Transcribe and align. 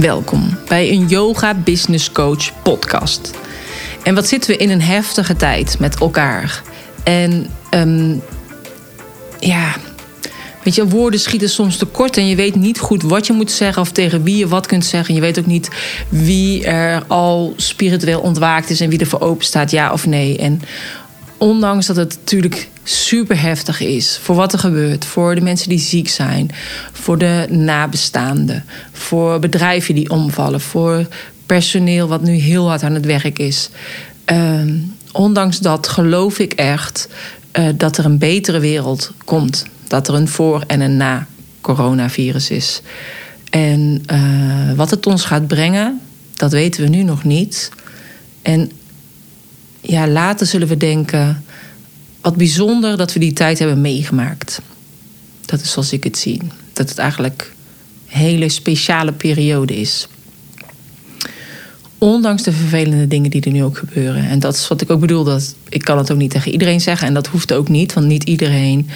Welkom 0.00 0.58
bij 0.68 0.90
een 0.90 1.06
Yoga 1.06 1.54
Business 1.54 2.12
Coach 2.12 2.62
podcast. 2.62 3.30
En 4.02 4.14
wat 4.14 4.26
zitten 4.26 4.50
we 4.50 4.56
in 4.56 4.70
een 4.70 4.82
heftige 4.82 5.36
tijd 5.36 5.78
met 5.78 6.00
elkaar. 6.00 6.62
En 7.04 7.50
ehm, 7.70 8.14
ja, 9.38 9.74
weet 10.62 10.74
je, 10.74 10.88
woorden 10.88 11.20
schieten 11.20 11.48
soms 11.48 11.76
tekort 11.76 12.16
en 12.16 12.26
je 12.26 12.36
weet 12.36 12.54
niet 12.54 12.78
goed 12.78 13.02
wat 13.02 13.26
je 13.26 13.32
moet 13.32 13.50
zeggen 13.50 13.82
of 13.82 13.90
tegen 13.90 14.22
wie 14.22 14.36
je 14.36 14.48
wat 14.48 14.66
kunt 14.66 14.84
zeggen. 14.84 15.14
Je 15.14 15.20
weet 15.20 15.38
ook 15.38 15.46
niet 15.46 15.70
wie 16.08 16.64
er 16.64 17.04
al 17.06 17.54
spiritueel 17.56 18.20
ontwaakt 18.20 18.70
is 18.70 18.80
en 18.80 18.88
wie 18.88 18.98
er 18.98 19.06
voor 19.06 19.20
open 19.20 19.44
staat, 19.44 19.70
ja 19.70 19.92
of 19.92 20.06
nee. 20.06 20.38
En 20.38 20.60
ondanks 21.38 21.86
dat 21.86 21.96
het 21.96 22.18
natuurlijk 22.20 22.68
super 22.82 23.40
heftig 23.40 23.80
is 23.80 24.18
voor 24.22 24.34
wat 24.34 24.52
er 24.52 24.58
gebeurt, 24.58 25.04
voor 25.04 25.34
de 25.34 25.40
mensen 25.40 25.68
die 25.68 25.78
ziek 25.78 26.08
zijn, 26.08 26.50
voor 26.92 27.18
de 27.18 27.46
nabestaanden, 27.50 28.64
voor 28.92 29.38
bedrijven 29.38 29.94
die 29.94 30.10
omvallen, 30.10 30.60
voor 30.60 31.06
personeel 31.46 32.08
wat 32.08 32.22
nu 32.22 32.32
heel 32.34 32.68
hard 32.68 32.82
aan 32.82 32.94
het 32.94 33.04
werk 33.04 33.38
is. 33.38 33.70
Ehm, 34.24 34.74
ondanks 35.12 35.58
dat 35.58 35.88
geloof 35.88 36.38
ik 36.38 36.52
echt 36.52 37.08
uh, 37.58 37.68
dat 37.74 37.98
er 37.98 38.04
een 38.04 38.18
betere 38.18 38.58
wereld 38.58 39.12
komt. 39.24 39.64
Dat 39.86 40.08
er 40.08 40.14
een 40.14 40.28
voor- 40.28 40.64
en 40.66 40.80
een 40.80 40.96
na-coronavirus 40.96 42.50
is. 42.50 42.82
En 43.50 44.02
uh, 44.12 44.72
wat 44.72 44.90
het 44.90 45.06
ons 45.06 45.24
gaat 45.24 45.46
brengen, 45.46 46.00
dat 46.34 46.52
weten 46.52 46.82
we 46.82 46.88
nu 46.88 47.02
nog 47.02 47.24
niet. 47.24 47.70
En 48.42 48.70
ja, 49.86 50.08
later 50.08 50.46
zullen 50.46 50.68
we 50.68 50.76
denken: 50.76 51.44
wat 52.20 52.36
bijzonder 52.36 52.96
dat 52.96 53.12
we 53.12 53.18
die 53.18 53.32
tijd 53.32 53.58
hebben 53.58 53.80
meegemaakt. 53.80 54.60
Dat 55.44 55.60
is 55.60 55.70
zoals 55.70 55.92
ik 55.92 56.04
het 56.04 56.18
zie. 56.18 56.40
Dat 56.72 56.88
het 56.88 56.98
eigenlijk 56.98 57.52
een 58.08 58.18
hele 58.18 58.48
speciale 58.48 59.12
periode 59.12 59.76
is. 59.76 60.08
Ondanks 61.98 62.42
de 62.42 62.52
vervelende 62.52 63.06
dingen 63.06 63.30
die 63.30 63.42
er 63.42 63.50
nu 63.50 63.64
ook 63.64 63.78
gebeuren. 63.78 64.28
En 64.28 64.38
dat 64.38 64.54
is 64.54 64.68
wat 64.68 64.80
ik 64.80 64.90
ook 64.90 65.00
bedoel. 65.00 65.24
Dat, 65.24 65.54
ik 65.68 65.82
kan 65.82 65.98
het 65.98 66.10
ook 66.10 66.18
niet 66.18 66.30
tegen 66.30 66.52
iedereen 66.52 66.80
zeggen. 66.80 67.08
En 67.08 67.14
dat 67.14 67.26
hoeft 67.26 67.52
ook 67.52 67.68
niet. 67.68 67.92
Want 67.92 68.06
niet 68.06 68.24
iedereen 68.24 68.88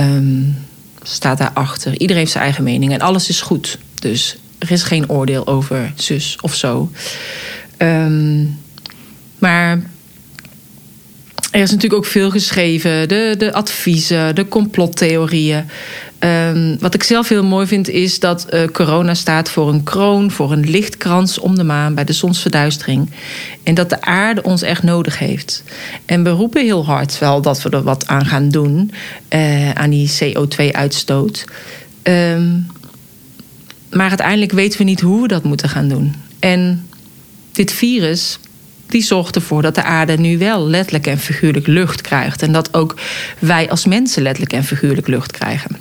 um, 0.00 0.56
staat 1.02 1.38
daarachter. 1.38 1.92
Iedereen 1.92 2.16
heeft 2.16 2.32
zijn 2.32 2.44
eigen 2.44 2.64
mening. 2.64 2.92
En 2.92 3.00
alles 3.00 3.28
is 3.28 3.40
goed. 3.40 3.78
Dus 3.94 4.36
er 4.58 4.70
is 4.70 4.82
geen 4.82 5.10
oordeel 5.10 5.46
over 5.46 5.92
zus 5.96 6.38
of 6.40 6.54
zo. 6.54 6.90
Um, 7.78 8.58
maar 9.38 9.82
er 11.50 11.60
is 11.60 11.70
natuurlijk 11.70 12.02
ook 12.02 12.10
veel 12.10 12.30
geschreven. 12.30 13.08
De, 13.08 13.34
de 13.38 13.52
adviezen, 13.52 14.34
de 14.34 14.48
complottheorieën. 14.48 15.64
Um, 16.18 16.78
wat 16.78 16.94
ik 16.94 17.02
zelf 17.02 17.28
heel 17.28 17.44
mooi 17.44 17.66
vind 17.66 17.88
is 17.88 18.18
dat 18.18 18.46
uh, 18.50 18.64
corona 18.64 19.14
staat 19.14 19.50
voor 19.50 19.68
een 19.68 19.82
kroon, 19.82 20.30
voor 20.30 20.52
een 20.52 20.70
lichtkrans 20.70 21.38
om 21.38 21.56
de 21.56 21.64
maan 21.64 21.94
bij 21.94 22.04
de 22.04 22.12
zonsverduistering. 22.12 23.10
En 23.62 23.74
dat 23.74 23.88
de 23.88 24.00
aarde 24.00 24.42
ons 24.42 24.62
echt 24.62 24.82
nodig 24.82 25.18
heeft. 25.18 25.62
En 26.06 26.22
we 26.22 26.30
roepen 26.30 26.64
heel 26.64 26.84
hard 26.84 27.18
wel 27.18 27.42
dat 27.42 27.62
we 27.62 27.70
er 27.70 27.82
wat 27.82 28.06
aan 28.06 28.26
gaan 28.26 28.48
doen, 28.48 28.92
uh, 29.30 29.70
aan 29.70 29.90
die 29.90 30.10
CO2-uitstoot. 30.10 31.44
Um, 32.02 32.66
maar 33.90 34.08
uiteindelijk 34.08 34.52
weten 34.52 34.78
we 34.78 34.84
niet 34.84 35.00
hoe 35.00 35.22
we 35.22 35.28
dat 35.28 35.44
moeten 35.44 35.68
gaan 35.68 35.88
doen. 35.88 36.14
En 36.38 36.88
dit 37.52 37.72
virus 37.72 38.38
die 38.90 39.02
zorgt 39.02 39.34
ervoor 39.34 39.62
dat 39.62 39.74
de 39.74 39.82
aarde 39.82 40.16
nu 40.16 40.38
wel 40.38 40.66
letterlijk 40.66 41.06
en 41.06 41.18
figuurlijk 41.18 41.66
lucht 41.66 42.00
krijgt. 42.00 42.42
En 42.42 42.52
dat 42.52 42.74
ook 42.74 42.94
wij 43.38 43.70
als 43.70 43.84
mensen 43.84 44.22
letterlijk 44.22 44.52
en 44.52 44.64
figuurlijk 44.64 45.06
lucht 45.06 45.32
krijgen. 45.32 45.76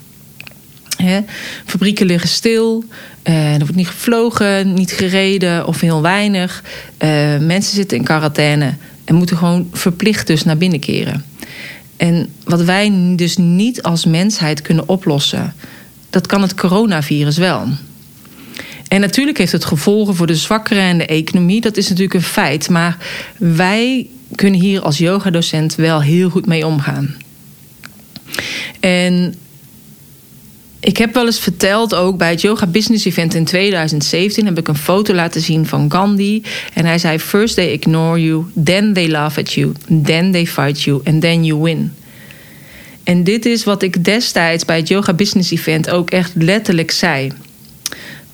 Fabrieken 1.66 2.06
liggen 2.06 2.30
stil, 2.30 2.84
uh, 3.24 3.54
er 3.54 3.60
wordt 3.60 3.76
niet 3.76 3.88
gevlogen, 3.88 4.74
niet 4.74 4.92
gereden 4.92 5.68
of 5.68 5.80
heel 5.80 6.02
weinig. 6.02 6.64
Uh, 7.00 7.10
mensen 7.38 7.76
zitten 7.76 7.98
in 7.98 8.04
quarantaine 8.04 8.74
en 9.06 9.16
moeten 9.16 9.38
gewoon 9.38 9.70
verplicht 9.74 10.28
dus 10.28 10.44
naar 10.44 10.58
binnen 10.58 10.80
keren. 10.80 11.26
En 11.98 12.34
wat 12.44 12.62
wij 12.62 13.14
dus 13.16 13.38
niet 13.38 13.82
als 13.82 14.06
mensheid 14.06 14.62
kunnen 14.62 14.88
oplossen, 14.88 15.54
dat 16.10 16.28
kan 16.28 16.42
het 16.42 16.56
coronavirus 16.56 17.38
wel. 17.38 17.68
En 18.90 19.02
natuurlijk 19.02 19.38
heeft 19.38 19.52
het 19.52 19.66
gevolgen 19.66 20.16
voor 20.16 20.28
de 20.28 20.36
zwakkeren 20.36 20.84
en 20.84 20.98
de 20.98 21.06
economie. 21.06 21.62
Dat 21.62 21.78
is 21.78 21.88
natuurlijk 21.88 22.14
een 22.14 22.22
feit. 22.22 22.70
Maar 22.70 22.98
wij 23.38 24.08
kunnen 24.36 24.60
hier 24.60 24.82
als 24.82 24.98
yogadocent 24.98 25.76
wel 25.76 26.02
heel 26.02 26.30
goed 26.30 26.46
mee 26.46 26.66
omgaan. 26.66 27.16
En 28.80 29.36
ik 30.80 30.98
heb 30.98 31.14
wel 31.14 31.26
eens 31.26 31.40
verteld, 31.40 31.96
ook 31.96 32.18
bij 32.18 32.30
het 32.30 32.42
Yoga 32.42 32.68
Business 32.68 33.06
Event 33.06 33.34
in 33.34 33.46
2017, 33.46 34.46
heb 34.46 34.58
ik 34.58 34.68
een 34.68 34.78
foto 34.78 35.14
laten 35.14 35.42
zien 35.42 35.66
van 35.66 35.92
Gandhi. 35.92 36.44
En 36.74 36.86
hij 36.86 36.98
zei: 36.98 37.20
First 37.20 37.56
they 37.56 37.72
ignore 37.72 38.24
you, 38.24 38.46
then 38.64 38.94
they 38.94 39.10
laugh 39.10 39.38
at 39.38 39.54
you, 39.54 39.72
then 40.04 40.32
they 40.32 40.46
fight 40.46 40.82
you, 40.82 41.02
and 41.04 41.22
then 41.22 41.44
you 41.44 41.62
win. 41.62 41.94
En 43.04 43.24
dit 43.24 43.46
is 43.46 43.64
wat 43.64 43.82
ik 43.82 44.04
destijds 44.04 44.66
bij 44.66 44.78
het 44.78 44.88
Yoga 44.88 45.14
Business 45.14 45.52
Event 45.52 45.90
ook 45.90 46.10
echt 46.10 46.32
letterlijk 46.36 46.92
zei. 46.92 47.32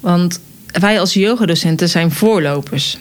Want 0.05 0.39
wij 0.79 0.99
als 0.99 1.13
yogadocenten 1.13 1.89
zijn 1.89 2.11
voorlopers. 2.11 2.97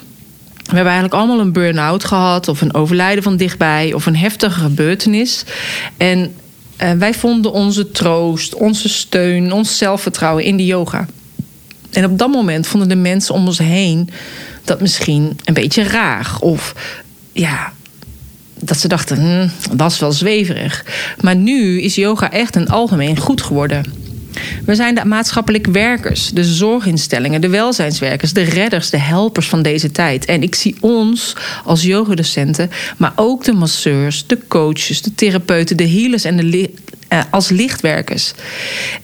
We 0.52 0.74
hebben 0.74 0.92
eigenlijk 0.92 1.14
allemaal 1.14 1.40
een 1.40 1.52
burn-out 1.52 2.04
gehad, 2.04 2.48
of 2.48 2.60
een 2.60 2.74
overlijden 2.74 3.22
van 3.22 3.36
dichtbij, 3.36 3.92
of 3.92 4.06
een 4.06 4.16
heftige 4.16 4.60
gebeurtenis. 4.60 5.44
En 5.96 6.34
uh, 6.82 6.92
wij 6.92 7.14
vonden 7.14 7.52
onze 7.52 7.90
troost, 7.90 8.54
onze 8.54 8.88
steun, 8.88 9.52
ons 9.52 9.78
zelfvertrouwen 9.78 10.44
in 10.44 10.56
de 10.56 10.64
yoga. 10.64 11.06
En 11.90 12.04
op 12.04 12.18
dat 12.18 12.30
moment 12.30 12.66
vonden 12.66 12.88
de 12.88 12.94
mensen 12.94 13.34
om 13.34 13.46
ons 13.46 13.58
heen 13.58 14.10
dat 14.64 14.80
misschien 14.80 15.38
een 15.44 15.54
beetje 15.54 15.82
raar. 15.82 16.36
Of 16.40 16.74
ja, 17.32 17.72
dat 18.58 18.78
ze 18.78 18.88
dachten, 18.88 19.16
hm, 19.16 19.76
dat 19.76 19.90
is 19.90 19.98
wel 19.98 20.12
zweverig. 20.12 20.84
Maar 21.20 21.36
nu 21.36 21.80
is 21.80 21.94
yoga 21.94 22.30
echt 22.30 22.56
een 22.56 22.68
algemeen 22.68 23.18
goed 23.18 23.42
geworden. 23.42 24.03
We 24.64 24.74
zijn 24.74 24.94
de 24.94 25.04
maatschappelijk 25.04 25.66
werkers, 25.66 26.30
de 26.30 26.44
zorginstellingen, 26.44 27.40
de 27.40 27.48
welzijnswerkers, 27.48 28.32
de 28.32 28.42
redders, 28.42 28.90
de 28.90 28.98
helpers 28.98 29.48
van 29.48 29.62
deze 29.62 29.90
tijd. 29.90 30.24
En 30.24 30.42
ik 30.42 30.54
zie 30.54 30.76
ons 30.80 31.36
als 31.64 31.82
yogadocenten, 31.82 32.70
maar 32.96 33.12
ook 33.16 33.44
de 33.44 33.52
masseurs, 33.52 34.26
de 34.26 34.38
coaches, 34.48 35.02
de 35.02 35.14
therapeuten, 35.14 35.76
de 35.76 35.88
healers 35.88 36.24
en 36.24 36.36
de 36.36 36.70
uh, 37.08 37.22
als 37.30 37.48
lichtwerkers. 37.48 38.32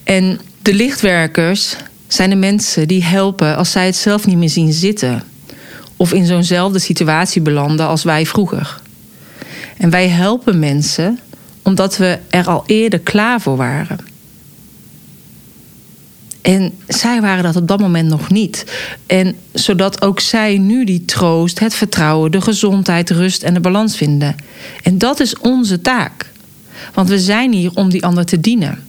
En 0.03 0.39
de 0.61 0.73
lichtwerkers 0.73 1.75
zijn 2.07 2.29
de 2.29 2.35
mensen 2.35 2.87
die 2.87 3.03
helpen 3.03 3.55
als 3.55 3.71
zij 3.71 3.85
het 3.85 3.95
zelf 3.95 4.25
niet 4.25 4.37
meer 4.37 4.49
zien 4.49 4.73
zitten. 4.73 5.23
Of 5.97 6.13
in 6.13 6.25
zo'nzelfde 6.25 6.79
situatie 6.79 7.41
belanden 7.41 7.87
als 7.87 8.03
wij 8.03 8.25
vroeger. 8.25 8.79
En 9.77 9.89
wij 9.89 10.07
helpen 10.07 10.59
mensen 10.59 11.19
omdat 11.61 11.97
we 11.97 12.19
er 12.29 12.45
al 12.45 12.63
eerder 12.65 12.99
klaar 12.99 13.41
voor 13.41 13.57
waren. 13.57 14.10
En 16.41 16.73
zij 16.87 17.21
waren 17.21 17.43
dat 17.43 17.55
op 17.55 17.67
dat 17.67 17.79
moment 17.79 18.09
nog 18.09 18.29
niet. 18.29 18.65
En 19.05 19.35
zodat 19.53 20.01
ook 20.01 20.19
zij 20.19 20.57
nu 20.57 20.85
die 20.85 21.05
troost, 21.05 21.59
het 21.59 21.73
vertrouwen, 21.73 22.31
de 22.31 22.41
gezondheid, 22.41 23.09
rust 23.09 23.43
en 23.43 23.53
de 23.53 23.59
balans 23.59 23.97
vinden. 23.97 24.35
En 24.83 24.97
dat 24.97 25.19
is 25.19 25.37
onze 25.37 25.81
taak. 25.81 26.31
Want 26.93 27.09
we 27.09 27.19
zijn 27.19 27.53
hier 27.53 27.71
om 27.73 27.89
die 27.89 28.05
ander 28.05 28.25
te 28.25 28.39
dienen. 28.39 28.87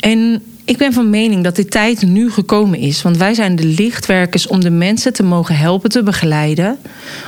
En 0.00 0.42
ik 0.64 0.76
ben 0.76 0.92
van 0.92 1.10
mening 1.10 1.44
dat 1.44 1.56
de 1.56 1.64
tijd 1.64 2.02
nu 2.02 2.30
gekomen 2.30 2.78
is. 2.78 3.02
Want 3.02 3.16
wij 3.16 3.34
zijn 3.34 3.56
de 3.56 3.64
lichtwerkers 3.64 4.46
om 4.46 4.60
de 4.60 4.70
mensen 4.70 5.12
te 5.12 5.22
mogen 5.22 5.56
helpen 5.56 5.90
te 5.90 6.02
begeleiden. 6.02 6.78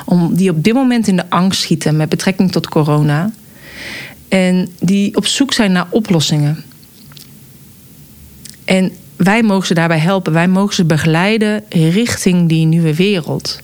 Om 0.05 0.35
die 0.35 0.51
op 0.51 0.65
dit 0.65 0.75
moment 0.75 1.09
in 1.09 1.17
de 1.17 1.31
angst 1.31 1.61
schieten 1.61 1.97
met 1.97 2.09
betrekking 2.09 2.53
tot 2.53 2.69
corona. 2.69 3.31
En 4.29 4.69
die 4.81 5.17
op 5.17 5.27
zoek 5.27 5.53
zijn 5.53 5.73
naar 5.73 5.87
oplossingen. 5.91 6.65
En 8.67 8.93
wij 9.17 9.43
mogen 9.43 9.67
ze 9.67 9.75
daarbij 9.75 9.99
helpen. 9.99 10.33
Wij 10.33 10.49
mogen 10.49 10.75
ze 10.75 10.85
begeleiden 10.85 11.65
richting 11.69 12.49
die 12.49 12.67
nieuwe 12.67 12.95
wereld. 12.95 13.61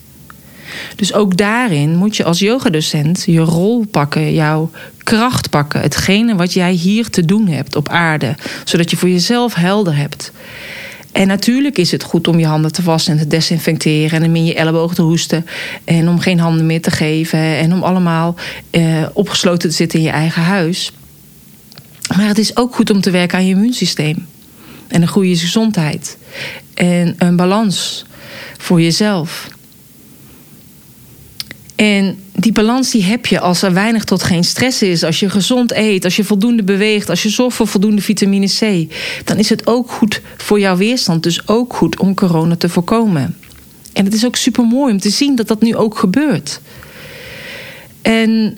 Dus 0.95 1.13
ook 1.13 1.37
daarin 1.37 1.95
moet 1.95 2.17
je 2.17 2.23
als 2.23 2.39
yogadocent 2.39 3.23
je 3.25 3.39
rol 3.39 3.85
pakken, 3.85 4.33
jouw 4.33 4.71
kracht 5.03 5.49
pakken. 5.49 5.81
Hetgene 5.81 6.35
wat 6.35 6.53
jij 6.53 6.71
hier 6.71 7.09
te 7.09 7.25
doen 7.25 7.47
hebt 7.47 7.75
op 7.75 7.89
aarde. 7.89 8.35
Zodat 8.63 8.89
je 8.89 8.97
voor 8.97 9.09
jezelf 9.09 9.53
helder 9.53 9.95
hebt. 9.95 10.31
En 11.11 11.27
natuurlijk 11.27 11.77
is 11.77 11.91
het 11.91 12.03
goed 12.03 12.27
om 12.27 12.39
je 12.39 12.45
handen 12.45 12.71
te 12.71 12.83
wassen 12.83 13.13
en 13.13 13.19
te 13.19 13.27
desinfecteren. 13.27 14.21
En 14.21 14.29
om 14.29 14.35
in 14.35 14.45
je 14.45 14.55
ellebogen 14.55 14.95
te 14.95 15.01
hoesten. 15.01 15.45
En 15.83 16.09
om 16.09 16.19
geen 16.19 16.39
handen 16.39 16.65
meer 16.65 16.81
te 16.81 16.91
geven. 16.91 17.39
En 17.39 17.73
om 17.73 17.83
allemaal 17.83 18.35
eh, 18.69 19.05
opgesloten 19.13 19.69
te 19.69 19.75
zitten 19.75 19.99
in 19.99 20.05
je 20.05 20.11
eigen 20.11 20.41
huis. 20.41 20.91
Maar 22.17 22.27
het 22.27 22.37
is 22.37 22.57
ook 22.57 22.75
goed 22.75 22.89
om 22.89 23.01
te 23.01 23.11
werken 23.11 23.37
aan 23.37 23.45
je 23.45 23.53
immuunsysteem. 23.53 24.25
En 24.93 25.01
een 25.01 25.07
goede 25.07 25.35
gezondheid. 25.35 26.17
En 26.73 27.15
een 27.17 27.35
balans 27.35 28.05
voor 28.57 28.81
jezelf. 28.81 29.47
En 31.75 32.19
die 32.31 32.51
balans 32.51 32.91
die 32.91 33.03
heb 33.03 33.25
je 33.25 33.39
als 33.39 33.61
er 33.61 33.73
weinig 33.73 34.03
tot 34.03 34.23
geen 34.23 34.43
stress 34.43 34.81
is. 34.81 35.03
Als 35.03 35.19
je 35.19 35.29
gezond 35.29 35.71
eet, 35.71 36.03
als 36.03 36.15
je 36.15 36.23
voldoende 36.23 36.63
beweegt, 36.63 37.09
als 37.09 37.23
je 37.23 37.29
zorgt 37.29 37.55
voor 37.55 37.67
voldoende 37.67 38.01
vitamine 38.01 38.47
C. 38.47 38.93
Dan 39.25 39.37
is 39.37 39.49
het 39.49 39.67
ook 39.67 39.91
goed 39.91 40.21
voor 40.37 40.59
jouw 40.59 40.75
weerstand. 40.77 41.23
Dus 41.23 41.47
ook 41.47 41.73
goed 41.73 41.99
om 41.99 42.15
corona 42.15 42.55
te 42.55 42.69
voorkomen. 42.69 43.37
En 43.93 44.05
het 44.05 44.13
is 44.13 44.25
ook 44.25 44.35
super 44.35 44.63
mooi 44.63 44.93
om 44.93 44.99
te 44.99 45.09
zien 45.09 45.35
dat 45.35 45.47
dat 45.47 45.61
nu 45.61 45.75
ook 45.75 45.97
gebeurt. 45.97 46.61
En 48.01 48.57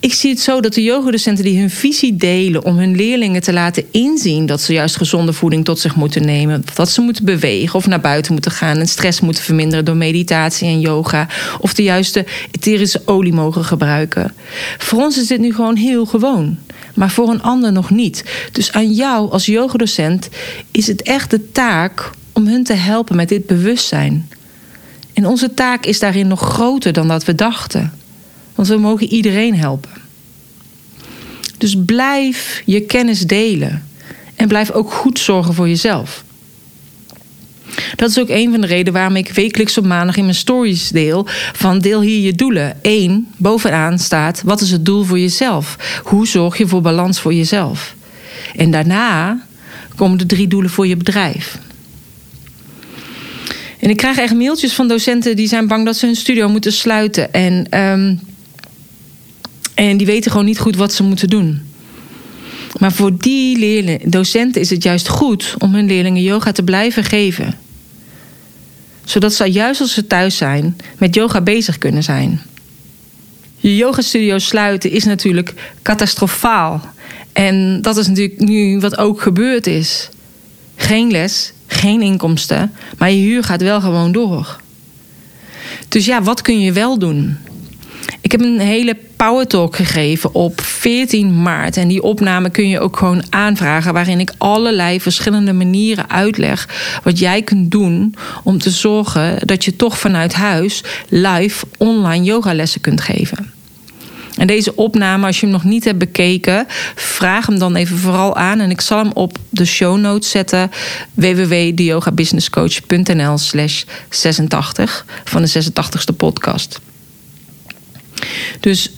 ik 0.00 0.14
zie 0.14 0.30
het 0.30 0.40
zo 0.40 0.60
dat 0.60 0.74
de 0.74 0.82
yogadocenten 0.82 1.44
die 1.44 1.58
hun 1.58 1.70
visie 1.70 2.16
delen 2.16 2.64
om 2.64 2.78
hun 2.78 2.96
leerlingen 2.96 3.42
te 3.42 3.52
laten 3.52 3.84
inzien 3.90 4.46
dat 4.46 4.60
ze 4.60 4.72
juist 4.72 4.96
gezonde 4.96 5.32
voeding 5.32 5.64
tot 5.64 5.78
zich 5.78 5.96
moeten 5.96 6.24
nemen, 6.24 6.64
dat 6.74 6.90
ze 6.90 7.00
moeten 7.00 7.24
bewegen 7.24 7.74
of 7.74 7.86
naar 7.86 8.00
buiten 8.00 8.32
moeten 8.32 8.50
gaan 8.50 8.76
en 8.76 8.88
stress 8.88 9.20
moeten 9.20 9.44
verminderen 9.44 9.84
door 9.84 9.96
meditatie 9.96 10.68
en 10.68 10.80
yoga 10.80 11.28
of 11.60 11.74
de 11.74 11.82
juiste 11.82 12.26
etherische 12.50 13.02
olie 13.04 13.32
mogen 13.32 13.64
gebruiken. 13.64 14.34
Voor 14.78 15.02
ons 15.02 15.18
is 15.18 15.26
dit 15.26 15.40
nu 15.40 15.54
gewoon 15.54 15.76
heel 15.76 16.06
gewoon, 16.06 16.58
maar 16.94 17.10
voor 17.10 17.28
een 17.28 17.42
ander 17.42 17.72
nog 17.72 17.90
niet. 17.90 18.24
Dus 18.52 18.72
aan 18.72 18.92
jou 18.92 19.30
als 19.30 19.46
yogadocent 19.46 20.28
is 20.70 20.86
het 20.86 21.02
echt 21.02 21.30
de 21.30 21.52
taak 21.52 22.10
om 22.32 22.46
hun 22.46 22.64
te 22.64 22.74
helpen 22.74 23.16
met 23.16 23.28
dit 23.28 23.46
bewustzijn. 23.46 24.28
En 25.12 25.26
onze 25.26 25.54
taak 25.54 25.86
is 25.86 25.98
daarin 25.98 26.28
nog 26.28 26.40
groter 26.40 26.92
dan 26.92 27.08
dat 27.08 27.24
we 27.24 27.34
dachten. 27.34 27.92
Want 28.56 28.68
we 28.68 28.76
mogen 28.76 29.08
iedereen 29.08 29.56
helpen. 29.56 29.90
Dus 31.58 31.76
blijf 31.86 32.62
je 32.64 32.80
kennis 32.80 33.20
delen. 33.20 33.88
En 34.34 34.48
blijf 34.48 34.70
ook 34.70 34.92
goed 34.92 35.18
zorgen 35.18 35.54
voor 35.54 35.68
jezelf. 35.68 36.24
Dat 37.96 38.10
is 38.10 38.18
ook 38.18 38.28
een 38.28 38.50
van 38.50 38.60
de 38.60 38.66
redenen 38.66 38.92
waarom 38.92 39.16
ik 39.16 39.30
wekelijks 39.30 39.78
op 39.78 39.84
maandag 39.84 40.16
in 40.16 40.22
mijn 40.22 40.36
stories 40.36 40.88
deel. 40.88 41.26
Van 41.52 41.78
deel 41.78 42.00
hier 42.00 42.20
je 42.20 42.34
doelen. 42.34 42.78
Eén, 42.82 43.28
bovenaan 43.36 43.98
staat: 43.98 44.42
wat 44.44 44.60
is 44.60 44.70
het 44.70 44.84
doel 44.84 45.04
voor 45.04 45.18
jezelf? 45.18 45.76
Hoe 46.02 46.26
zorg 46.26 46.58
je 46.58 46.66
voor 46.66 46.80
balans 46.80 47.20
voor 47.20 47.34
jezelf? 47.34 47.94
En 48.56 48.70
daarna 48.70 49.40
komen 49.96 50.18
de 50.18 50.26
drie 50.26 50.48
doelen 50.48 50.70
voor 50.70 50.86
je 50.86 50.96
bedrijf. 50.96 51.58
En 53.78 53.90
ik 53.90 53.96
krijg 53.96 54.18
echt 54.18 54.34
mailtjes 54.34 54.72
van 54.72 54.88
docenten 54.88 55.36
die 55.36 55.48
zijn 55.48 55.66
bang 55.66 55.84
dat 55.84 55.96
ze 55.96 56.06
hun 56.06 56.16
studio 56.16 56.48
moeten 56.48 56.72
sluiten. 56.72 57.32
En 57.32 57.80
um, 57.80 58.20
en 59.76 59.96
die 59.96 60.06
weten 60.06 60.30
gewoon 60.30 60.46
niet 60.46 60.58
goed 60.58 60.76
wat 60.76 60.92
ze 60.92 61.02
moeten 61.02 61.28
doen. 61.28 61.62
Maar 62.78 62.92
voor 62.92 63.16
die 63.18 64.08
docenten 64.08 64.60
is 64.60 64.70
het 64.70 64.82
juist 64.82 65.08
goed 65.08 65.54
om 65.58 65.74
hun 65.74 65.86
leerlingen 65.86 66.22
yoga 66.22 66.52
te 66.52 66.62
blijven 66.62 67.04
geven. 67.04 67.54
Zodat 69.04 69.34
ze 69.34 69.44
juist 69.44 69.80
als 69.80 69.94
ze 69.94 70.06
thuis 70.06 70.36
zijn 70.36 70.76
met 70.98 71.14
yoga 71.14 71.40
bezig 71.40 71.78
kunnen 71.78 72.02
zijn. 72.02 72.40
Je 73.56 73.76
yogastudio 73.76 74.38
sluiten 74.38 74.90
is 74.90 75.04
natuurlijk 75.04 75.54
catastrofaal. 75.82 76.80
En 77.32 77.82
dat 77.82 77.96
is 77.96 78.06
natuurlijk 78.06 78.40
nu 78.40 78.78
wat 78.78 78.98
ook 78.98 79.20
gebeurd 79.20 79.66
is. 79.66 80.08
Geen 80.76 81.10
les, 81.10 81.52
geen 81.66 82.02
inkomsten, 82.02 82.72
maar 82.98 83.10
je 83.10 83.22
huur 83.22 83.44
gaat 83.44 83.62
wel 83.62 83.80
gewoon 83.80 84.12
door. 84.12 84.60
Dus 85.88 86.04
ja, 86.04 86.22
wat 86.22 86.42
kun 86.42 86.60
je 86.60 86.72
wel 86.72 86.98
doen? 86.98 87.36
Ik 88.26 88.32
heb 88.32 88.40
een 88.40 88.60
hele 88.60 88.96
Power 89.16 89.46
Talk 89.46 89.76
gegeven 89.76 90.34
op 90.34 90.60
14 90.60 91.42
maart. 91.42 91.76
En 91.76 91.88
die 91.88 92.02
opname 92.02 92.50
kun 92.50 92.68
je 92.68 92.80
ook 92.80 92.96
gewoon 92.96 93.24
aanvragen. 93.30 93.92
Waarin 93.92 94.20
ik 94.20 94.32
allerlei 94.38 95.00
verschillende 95.00 95.52
manieren 95.52 96.10
uitleg. 96.10 96.68
Wat 97.02 97.18
jij 97.18 97.42
kunt 97.42 97.70
doen 97.70 98.14
om 98.44 98.58
te 98.58 98.70
zorgen 98.70 99.46
dat 99.46 99.64
je 99.64 99.76
toch 99.76 99.98
vanuit 99.98 100.34
huis 100.34 100.84
live 101.08 101.66
online 101.78 102.24
yogalessen 102.24 102.80
kunt 102.80 103.00
geven. 103.00 103.52
En 104.36 104.46
deze 104.46 104.76
opname, 104.76 105.26
als 105.26 105.40
je 105.40 105.46
hem 105.46 105.54
nog 105.54 105.64
niet 105.64 105.84
hebt 105.84 105.98
bekeken, 105.98 106.66
vraag 106.94 107.46
hem 107.46 107.58
dan 107.58 107.76
even 107.76 107.98
vooral 107.98 108.36
aan. 108.36 108.60
En 108.60 108.70
ik 108.70 108.80
zal 108.80 108.98
hem 108.98 109.12
op 109.12 109.38
de 109.50 109.64
show 109.64 109.98
notes 109.98 110.30
zetten: 110.30 110.70
www.deyogabusinesscoach.nl 111.14 113.38
slash 113.38 113.84
86 114.08 115.06
van 115.24 115.42
de 115.42 115.48
86ste 115.48 116.16
podcast. 116.16 116.80
Dus 118.60 118.90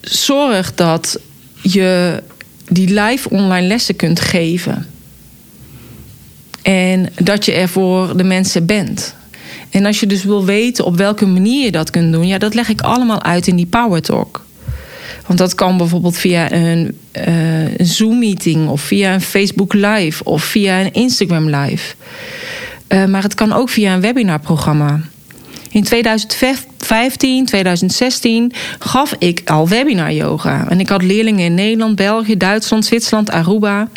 zorg 0.00 0.74
dat 0.74 1.18
je 1.62 2.22
die 2.68 3.00
live 3.00 3.30
online 3.30 3.66
lessen 3.66 3.96
kunt 3.96 4.20
geven. 4.20 4.86
En 6.62 7.08
dat 7.14 7.44
je 7.44 7.52
er 7.52 7.68
voor 7.68 8.16
de 8.16 8.24
mensen 8.24 8.66
bent. 8.66 9.14
En 9.70 9.86
als 9.86 10.00
je 10.00 10.06
dus 10.06 10.24
wil 10.24 10.44
weten 10.44 10.84
op 10.84 10.96
welke 10.96 11.26
manier 11.26 11.64
je 11.64 11.70
dat 11.70 11.90
kunt 11.90 12.12
doen, 12.12 12.26
ja, 12.26 12.38
dat 12.38 12.54
leg 12.54 12.68
ik 12.68 12.80
allemaal 12.80 13.22
uit 13.22 13.46
in 13.46 13.56
die 13.56 13.66
Power 13.66 14.02
Talk. 14.02 14.44
Want 15.26 15.38
dat 15.38 15.54
kan 15.54 15.76
bijvoorbeeld 15.76 16.16
via 16.16 16.52
een, 16.52 16.98
een 17.12 17.86
Zoom-meeting 17.86 18.68
of 18.68 18.80
via 18.80 19.14
een 19.14 19.20
Facebook 19.20 19.72
Live 19.72 20.24
of 20.24 20.44
via 20.44 20.80
een 20.80 20.92
Instagram 20.92 21.48
Live. 21.48 21.94
Uh, 22.88 23.04
maar 23.04 23.22
het 23.22 23.34
kan 23.34 23.52
ook 23.52 23.68
via 23.68 23.94
een 23.94 24.00
webinarprogramma. 24.00 25.00
In 25.72 25.82
2015, 25.82 27.46
2016 27.46 28.52
gaf 28.78 29.14
ik 29.18 29.40
al 29.44 29.68
webinar 29.68 30.12
yoga. 30.12 30.68
En 30.68 30.80
ik 30.80 30.88
had 30.88 31.02
leerlingen 31.02 31.44
in 31.44 31.54
Nederland, 31.54 31.96
België, 31.96 32.36
Duitsland, 32.36 32.84
Zwitserland, 32.84 33.30
Aruba. 33.30 33.88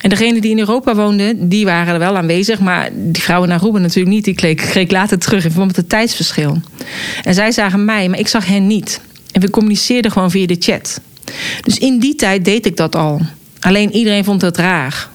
En 0.00 0.10
degenen 0.10 0.40
die 0.40 0.50
in 0.50 0.58
Europa 0.58 0.94
woonden, 0.94 1.48
die 1.48 1.64
waren 1.64 1.92
er 1.92 1.98
wel 1.98 2.16
aanwezig. 2.16 2.60
Maar 2.60 2.88
die 2.92 3.22
vrouwen 3.22 3.48
in 3.48 3.54
Aruba 3.54 3.78
natuurlijk 3.78 4.14
niet. 4.14 4.24
Die 4.24 4.54
kreeg 4.54 4.90
later 4.90 5.18
terug 5.18 5.44
in 5.44 5.50
verband 5.50 5.66
met 5.66 5.76
het 5.76 5.88
tijdsverschil. 5.88 6.60
En 7.22 7.34
zij 7.34 7.52
zagen 7.52 7.84
mij, 7.84 8.08
maar 8.08 8.18
ik 8.18 8.28
zag 8.28 8.46
hen 8.46 8.66
niet. 8.66 9.00
En 9.32 9.40
we 9.40 9.50
communiceerden 9.50 10.12
gewoon 10.12 10.30
via 10.30 10.46
de 10.46 10.56
chat. 10.58 11.00
Dus 11.62 11.78
in 11.78 11.98
die 11.98 12.14
tijd 12.14 12.44
deed 12.44 12.66
ik 12.66 12.76
dat 12.76 12.96
al. 12.96 13.20
Alleen 13.60 13.92
iedereen 13.92 14.24
vond 14.24 14.42
het 14.42 14.56
raar. 14.56 15.08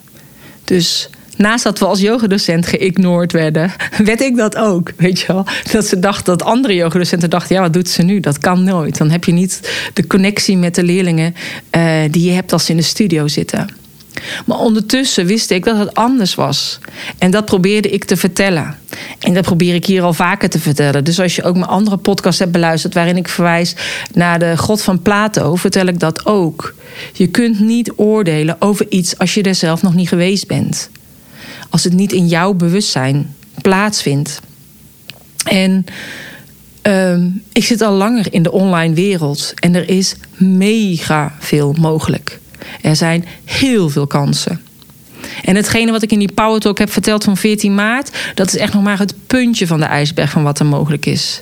Dus 0.64 1.10
naast 1.36 1.64
dat 1.64 1.80
we 1.80 1.86
als 1.86 2.00
yogadocent 2.00 2.68
geïgnoreerd 2.68 3.32
werden, 3.32 3.72
werd 4.04 4.22
ik 4.22 4.36
dat 4.36 4.56
ook. 4.56 4.92
Weet 4.98 5.20
je 5.20 5.28
wel? 5.28 5.46
Dat 5.72 5.86
ze 5.86 6.00
dachten 6.00 6.38
dat 6.38 6.48
andere 6.48 6.76
yogadocenten 6.76 7.30
dachten: 7.30 7.56
ja, 7.56 7.62
wat 7.62 7.74
doet 7.74 7.90
ze 7.90 8.02
nu? 8.02 8.20
Dat 8.20 8.40
kan 8.40 8.64
nooit. 8.64 8.98
Dan 8.98 9.10
heb 9.10 9.24
je 9.24 9.32
niet 9.32 9.72
de 9.94 10.08
connectie 10.08 10.58
met 10.58 10.76
de 10.76 10.84
leerlingen 10.84 11.36
uh, 11.72 12.02
die 12.12 12.26
je 12.26 12.32
hebt 12.32 12.54
als 12.54 12.66
ze 12.66 12.72
in 12.72 12.78
de 12.78 12.84
studio 12.84 13.28
zitten. 13.28 13.84
Maar 14.46 14.60
ondertussen 14.60 15.26
wist 15.26 15.52
ik 15.52 15.64
dat 15.64 15.78
het 15.78 15.94
anders 15.94 16.36
was. 16.36 16.80
En 17.18 17.32
dat 17.32 17.46
probeerde 17.46 17.90
ik 17.90 18.04
te 18.04 18.18
vertellen. 18.18 18.78
En 19.20 19.34
dat 19.34 19.44
probeer 19.44 19.74
ik 19.74 19.86
hier 19.86 20.04
al 20.04 20.14
vaker 20.14 20.50
te 20.50 20.60
vertellen. 20.60 21.04
Dus 21.04 21.20
als 21.20 21.36
je 21.36 21.44
ook 21.44 21.56
mijn 21.56 21.68
andere 21.68 21.98
podcast 21.98 22.40
hebt 22.40 22.52
beluisterd, 22.52 22.94
waarin 22.94 23.18
ik 23.18 23.28
verwijs 23.28 23.76
naar 24.14 24.40
de 24.40 24.58
God 24.58 24.82
van 24.82 25.02
Plato, 25.02 25.56
vertel 25.56 25.86
ik 25.86 26.00
dat 26.00 26.26
ook. 26.26 26.76
Je 27.14 27.28
kunt 27.28 27.60
niet 27.60 27.92
oordelen 27.96 28.56
over 28.60 28.86
iets 28.90 29.18
als 29.18 29.34
je 29.34 29.42
er 29.42 29.56
zelf 29.56 29.82
nog 29.82 29.94
niet 29.94 30.10
geweest 30.10 30.48
bent 30.48 30.90
als 31.70 31.84
het 31.84 31.94
niet 31.94 32.12
in 32.12 32.28
jouw 32.28 32.54
bewustzijn 32.54 33.36
plaatsvindt. 33.62 34.40
En 35.46 35.86
uh, 36.84 37.18
ik 37.52 37.64
zit 37.64 37.82
al 37.82 37.94
langer 37.94 38.34
in 38.34 38.44
de 38.44 38.52
online 38.52 38.94
wereld 38.94 39.54
en 39.56 39.76
er 39.76 39.90
is 39.90 40.16
mega 40.36 41.36
veel 41.40 41.74
mogelijk. 41.78 42.40
Er 42.82 42.96
zijn 42.96 43.26
heel 43.46 43.90
veel 43.90 44.08
kansen. 44.08 44.62
En 45.44 45.56
hetgene 45.56 45.92
wat 45.92 46.02
ik 46.02 46.12
in 46.12 46.20
die 46.20 46.32
Power 46.32 46.60
Talk 46.60 46.78
heb 46.78 46.92
verteld 46.92 47.24
van 47.24 47.38
14 47.38 47.76
maart, 47.76 48.18
dat 48.36 48.48
is 48.48 48.58
echt 48.58 48.74
nog 48.74 48.84
maar 48.84 49.00
het 49.00 49.16
puntje 49.28 49.68
van 49.68 49.80
de 49.80 49.86
ijsberg 49.86 50.32
van 50.32 50.44
wat 50.44 50.60
er 50.60 50.66
mogelijk 50.66 51.06
is. 51.06 51.42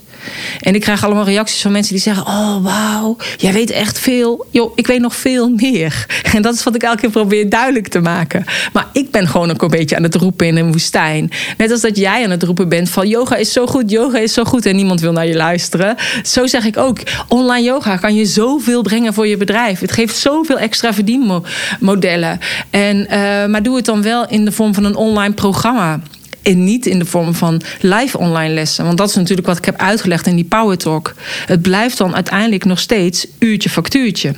En 0.60 0.76
ik 0.76 0.82
krijg 0.82 1.04
allemaal 1.04 1.26
reacties 1.26 1.62
van 1.62 1.72
mensen 1.72 1.94
die 1.94 2.02
zeggen: 2.04 2.26
Oh, 2.26 2.64
wauw, 2.64 3.18
jij 3.38 3.54
weet 3.54 3.70
echt 3.70 4.00
veel. 4.00 4.46
Joh, 4.50 4.72
ik 4.76 4.88
weet 4.88 5.00
nog 5.00 5.16
veel 5.16 5.50
meer. 5.50 6.06
En 6.34 6.42
dat 6.42 6.54
is 6.54 6.64
wat 6.64 6.76
ik 6.76 6.84
elke 6.84 7.00
keer 7.00 7.10
probeer 7.10 7.50
duidelijk 7.50 7.88
te 7.88 8.00
maken. 8.00 8.44
Maar 8.74 8.88
ik 8.94 9.12
ben 9.12 9.28
gewoon 9.28 9.52
ook 9.52 9.62
een 9.62 9.70
beetje 9.70 9.96
aan 9.96 10.04
het 10.04 10.16
roepen 10.16 10.48
in 10.48 10.58
een 10.58 10.72
woestijn. 10.72 11.32
Net 11.58 11.72
als 11.72 11.82
dat 11.82 11.98
jij 11.98 12.24
aan 12.24 12.30
het 12.30 12.44
roepen 12.44 12.70
bent 12.70 12.90
van 12.90 13.08
yoga 13.08 13.36
is 13.36 13.54
zo 13.54 13.66
goed, 13.66 13.90
yoga 13.92 14.18
is 14.18 14.34
zo 14.34 14.44
goed 14.44 14.66
en 14.66 14.76
niemand 14.76 15.02
wil 15.02 15.12
naar 15.12 15.28
je 15.28 15.36
luisteren. 15.36 15.96
Zo 16.24 16.48
zeg 16.48 16.66
ik 16.66 16.78
ook: 16.78 17.00
online 17.28 17.66
yoga 17.66 17.98
kan 17.98 18.16
je 18.16 18.26
zoveel 18.26 18.82
brengen 18.82 19.14
voor 19.14 19.28
je 19.28 19.38
bedrijf. 19.38 19.80
Het 19.80 19.92
geeft 19.92 20.16
zoveel 20.16 20.58
extra 20.58 20.94
verdienmodellen. 20.94 22.40
En, 22.70 22.98
uh, 22.98 23.46
maar 23.46 23.64
doe 23.64 23.76
het 23.76 23.86
dan 23.86 24.02
wel 24.02 24.28
in 24.28 24.46
de 24.46 24.52
vorm 24.52 24.74
van 24.74 24.84
een 24.84 24.96
online 24.96 25.34
programma. 25.34 26.00
En 26.44 26.64
niet 26.64 26.86
in 26.86 27.00
de 27.00 27.06
vorm 27.06 27.34
van 27.34 27.62
live 27.82 28.18
online 28.18 28.54
lessen. 28.54 28.86
Want 28.86 28.98
dat 28.98 29.10
is 29.10 29.16
natuurlijk 29.16 29.48
wat 29.48 29.58
ik 29.58 29.66
heb 29.66 29.78
uitgelegd 29.78 30.28
in 30.28 30.36
die 30.36 30.46
Power 30.46 30.78
Talk. 30.78 31.14
Het 31.46 31.62
blijft 31.62 31.98
dan 31.98 32.16
uiteindelijk 32.16 32.66
nog 32.66 32.80
steeds 32.80 33.28
uurtje 33.40 33.70
factuurtje. 33.70 34.34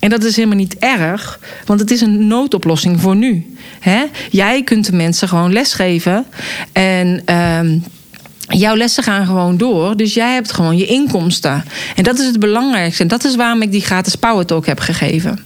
En 0.00 0.10
dat 0.10 0.24
is 0.24 0.36
helemaal 0.36 0.56
niet 0.56 0.76
erg, 0.78 1.40
want 1.64 1.80
het 1.80 1.90
is 1.90 2.00
een 2.00 2.26
noodoplossing 2.26 3.00
voor 3.00 3.16
nu. 3.16 3.56
Jij 4.30 4.62
kunt 4.62 4.86
de 4.86 4.96
mensen 4.96 5.28
gewoon 5.28 5.52
lesgeven. 5.52 6.26
En. 6.72 7.22
Ehm, 7.24 7.78
jouw 8.58 8.76
lessen 8.76 9.02
gaan 9.02 9.26
gewoon 9.26 9.56
door. 9.56 9.96
Dus 9.96 10.14
jij 10.14 10.32
hebt 10.32 10.52
gewoon 10.52 10.76
je 10.76 10.86
inkomsten. 10.86 11.64
En 11.96 12.02
dat 12.02 12.18
is 12.18 12.26
het 12.26 12.38
belangrijkste. 12.38 13.02
En 13.02 13.08
dat 13.08 13.24
is 13.24 13.36
waarom 13.36 13.62
ik 13.62 13.70
die 13.70 13.80
gratis 13.80 14.14
Power 14.14 14.46
Talk 14.46 14.66
heb 14.66 14.80
gegeven. 14.80 15.38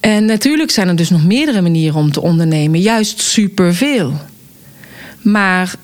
En 0.00 0.24
natuurlijk 0.24 0.70
zijn 0.70 0.88
er 0.88 0.96
dus 0.96 1.10
nog 1.10 1.24
meerdere 1.24 1.60
manieren 1.60 1.98
om 1.98 2.12
te 2.12 2.20
ondernemen. 2.20 2.80
Juist 2.80 3.20
superveel. 3.20 4.12
Maar 5.22 5.74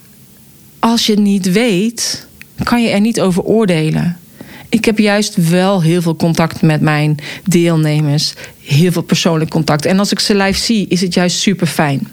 als 0.78 1.06
je 1.06 1.12
het 1.12 1.22
niet 1.22 1.52
weet, 1.52 2.26
kan 2.62 2.82
je 2.82 2.88
er 2.88 3.00
niet 3.00 3.20
over 3.20 3.42
oordelen. 3.42 4.18
Ik 4.68 4.84
heb 4.84 4.98
juist 4.98 5.48
wel 5.48 5.82
heel 5.82 6.02
veel 6.02 6.16
contact 6.16 6.62
met 6.62 6.80
mijn 6.80 7.18
deelnemers. 7.44 8.34
Heel 8.60 8.92
veel 8.92 9.02
persoonlijk 9.02 9.50
contact. 9.50 9.86
En 9.86 9.98
als 9.98 10.12
ik 10.12 10.20
ze 10.20 10.34
live 10.34 10.60
zie, 10.60 10.86
is 10.88 11.00
het 11.00 11.14
juist 11.14 11.38
super 11.38 11.66
fijn. 11.66 12.08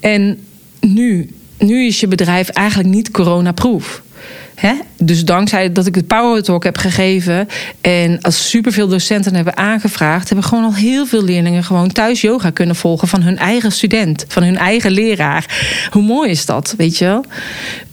En 0.00 0.38
nu, 0.80 1.30
nu 1.58 1.86
is 1.86 2.00
je 2.00 2.08
bedrijf 2.08 2.48
eigenlijk 2.48 2.88
niet 2.88 3.10
coronaproof. 3.10 4.02
Hè? 4.58 4.72
Dus 4.96 5.24
dankzij 5.24 5.72
dat 5.72 5.86
ik 5.86 5.94
het 5.94 6.06
Power 6.06 6.42
Talk 6.42 6.64
heb 6.64 6.76
gegeven 6.76 7.48
en 7.80 8.20
als 8.20 8.50
superveel 8.50 8.88
docenten 8.88 9.34
hebben 9.34 9.56
aangevraagd, 9.56 10.28
hebben 10.28 10.46
gewoon 10.46 10.64
al 10.64 10.74
heel 10.74 11.06
veel 11.06 11.22
leerlingen 11.22 11.64
gewoon 11.64 11.92
thuis 11.92 12.20
yoga 12.20 12.50
kunnen 12.50 12.76
volgen 12.76 13.08
van 13.08 13.22
hun 13.22 13.38
eigen 13.38 13.72
student, 13.72 14.24
van 14.28 14.42
hun 14.42 14.56
eigen 14.56 14.90
leraar. 14.90 15.46
Hoe 15.90 16.02
mooi 16.02 16.30
is 16.30 16.46
dat, 16.46 16.74
weet 16.76 16.98
je 16.98 17.04
wel? 17.04 17.24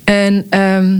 En 0.04 0.46
ehm, 0.50 1.00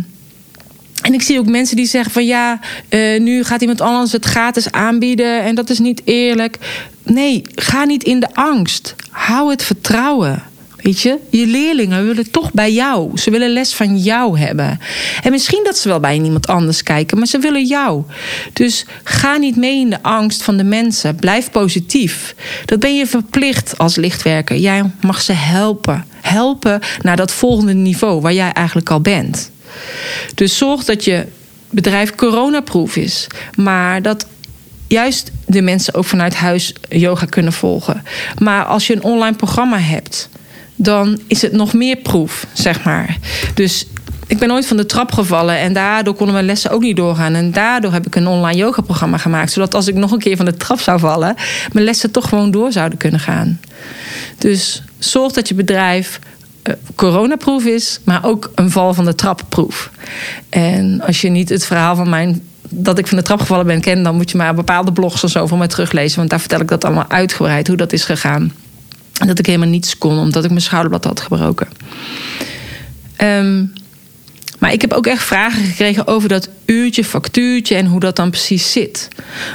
en 1.02 1.14
ik 1.14 1.22
zie 1.22 1.40
ook 1.40 1.48
mensen 1.48 1.76
die 1.76 1.86
zeggen 1.86 2.12
van 2.12 2.26
ja, 2.26 2.60
uh, 2.90 3.20
nu 3.20 3.44
gaat 3.44 3.62
iemand 3.62 3.82
anders 3.82 4.12
het 4.12 4.26
gratis 4.26 4.72
aanbieden 4.72 5.44
en 5.44 5.56
dat 5.56 5.70
is 5.70 5.80
niet 5.80 6.02
eerlijk. 6.06 6.58
Nee, 7.04 7.42
ga 7.56 7.84
niet 7.84 8.04
in 8.04 8.20
de 8.20 8.34
angst. 8.34 8.96
Hou 9.10 9.50
het 9.50 9.64
vertrouwen. 9.64 10.44
Je, 10.94 11.20
je 11.30 11.48
leerlingen 11.48 12.06
willen 12.06 12.32
toch 12.32 12.52
bij 12.52 12.72
jou. 12.72 13.18
Ze 13.18 13.32
willen 13.32 13.50
les 13.50 13.74
van 13.74 13.98
jou 13.98 14.40
hebben. 14.40 14.80
En 15.24 15.32
misschien 15.32 15.64
dat 15.64 15.78
ze 15.78 15.88
wel 15.88 16.00
bij 16.00 16.16
iemand 16.16 16.48
anders 16.48 16.84
kijken, 16.84 17.18
maar 17.18 17.28
ze 17.28 17.40
willen 17.40 17.66
jou. 17.66 18.04
Dus 18.54 18.86
ga 19.04 19.38
niet 19.38 19.56
mee 19.56 19.80
in 19.80 19.90
de 19.90 20.04
angst 20.04 20.44
van 20.44 20.58
de 20.58 20.64
mensen. 20.64 21.16
Blijf 21.16 21.52
positief. 21.52 22.36
Dat 22.66 22.80
ben 22.80 22.98
je 22.98 23.08
verplicht 23.08 23.78
als 23.78 23.96
lichtwerker. 23.96 24.58
Jij 24.58 24.92
mag 25.02 25.22
ze 25.22 25.34
helpen. 25.34 26.06
Helpen 26.22 26.80
naar 27.02 27.16
dat 27.16 27.32
volgende 27.32 27.74
niveau 27.74 28.22
waar 28.22 28.34
jij 28.34 28.52
eigenlijk 28.52 28.90
al 28.90 29.02
bent. 29.02 29.52
Dus 30.36 30.58
zorg 30.58 30.84
dat 30.84 31.04
je 31.04 31.26
bedrijf 31.70 32.16
coronaproof 32.16 32.96
is. 32.96 33.28
Maar 33.56 34.02
dat 34.02 34.28
juist 34.88 35.32
de 35.46 35.62
mensen 35.62 35.94
ook 35.94 36.06
vanuit 36.06 36.36
huis 36.36 36.74
yoga 36.90 37.26
kunnen 37.26 37.54
volgen. 37.54 38.04
Maar 38.38 38.66
als 38.66 38.88
je 38.88 38.96
een 38.96 39.04
online 39.04 39.36
programma 39.36 39.80
hebt, 39.80 40.30
dan 40.76 41.20
is 41.28 41.42
het 41.42 41.52
nog 41.52 41.74
meer 41.74 41.96
proef, 41.96 42.48
zeg 42.54 42.84
maar. 42.84 43.18
Dus 43.54 43.86
ik 44.28 44.40
ben 44.40 44.48
nooit 44.48 44.68
van 44.68 44.78
de 44.78 44.86
trap 44.86 45.12
gevallen 45.12 45.58
en 45.58 45.74
daardoor 45.74 46.14
konden 46.14 46.34
mijn 46.34 46.46
lessen 46.46 46.72
ook 46.72 46.82
niet 46.82 46.96
doorgaan. 46.96 47.34
En 47.34 47.52
daardoor 47.52 47.92
heb 47.92 48.06
ik 48.06 48.16
een 48.16 48.28
online 48.28 48.58
yoga 48.58 48.82
programma 48.82 49.18
gemaakt. 49.18 49.52
Zodat 49.52 49.76
als 49.76 49.88
ik 49.88 49.96
nog 49.96 50.12
een 50.12 50.20
keer 50.20 50.38
van 50.38 50.46
de 50.46 50.58
trap 50.58 50.80
zou 50.80 51.00
vallen, 51.00 51.36
mijn 51.72 51.86
lessen 51.86 52.12
toch 52.12 52.30
gewoon 52.30 52.52
door 52.52 52.72
zouden 52.72 52.98
kunnen 52.98 53.20
gaan. 53.20 53.60
Dus 54.38 54.84
zorg 55.00 55.34
dat 55.34 55.48
je 55.48 55.56
bedrijf 55.56 56.20
uh, 56.64 56.74
coronaproof 56.96 57.66
is, 57.66 58.00
maar 58.04 58.26
ook 58.26 58.52
een 58.56 58.72
val 58.72 58.94
van 58.94 59.06
de 59.06 59.16
trapproef. 59.16 59.92
En 60.50 61.02
als 61.06 61.22
je 61.22 61.30
niet 61.30 61.50
het 61.50 61.66
verhaal 61.66 61.96
van 61.96 62.10
mijn 62.10 62.42
dat 62.70 62.98
ik 62.98 63.08
van 63.08 63.18
de 63.18 63.24
trap 63.24 63.40
gevallen 63.40 63.66
ben 63.66 63.82
kent, 63.82 64.04
dan 64.04 64.16
moet 64.16 64.32
je 64.32 64.38
maar 64.38 64.56
bepaalde 64.56 64.92
blogs 64.92 65.24
of 65.24 65.30
zo 65.30 65.48
van 65.48 65.58
mij 65.58 65.68
teruglezen. 65.68 66.18
Want 66.18 66.30
daar 66.30 66.40
vertel 66.40 66.60
ik 66.60 66.68
dat 66.68 66.86
allemaal 66.86 67.10
uitgebreid 67.10 67.68
hoe 67.68 67.78
dat 67.78 67.94
is 67.94 68.04
gegaan. 68.04 68.54
Dat 69.26 69.40
ik 69.40 69.46
helemaal 69.46 69.68
niets 69.68 69.98
kon, 69.98 70.18
omdat 70.18 70.44
ik 70.44 70.50
mijn 70.50 70.62
schouderblad 70.62 71.04
had 71.04 71.22
gebroken. 71.22 71.68
Um, 73.18 73.74
maar 74.60 74.74
ik 74.74 74.82
heb 74.82 74.94
ook 74.94 75.08
echt 75.08 75.24
vragen 75.24 75.64
gekregen 75.64 76.08
over 76.08 76.30
dat 76.30 76.50
uurtje, 76.66 77.04
factuurtje 77.04 77.76
en 77.76 77.86
hoe 77.86 78.00
dat 78.00 78.16
dan 78.16 78.30
precies 78.30 78.72
zit. 78.72 79.08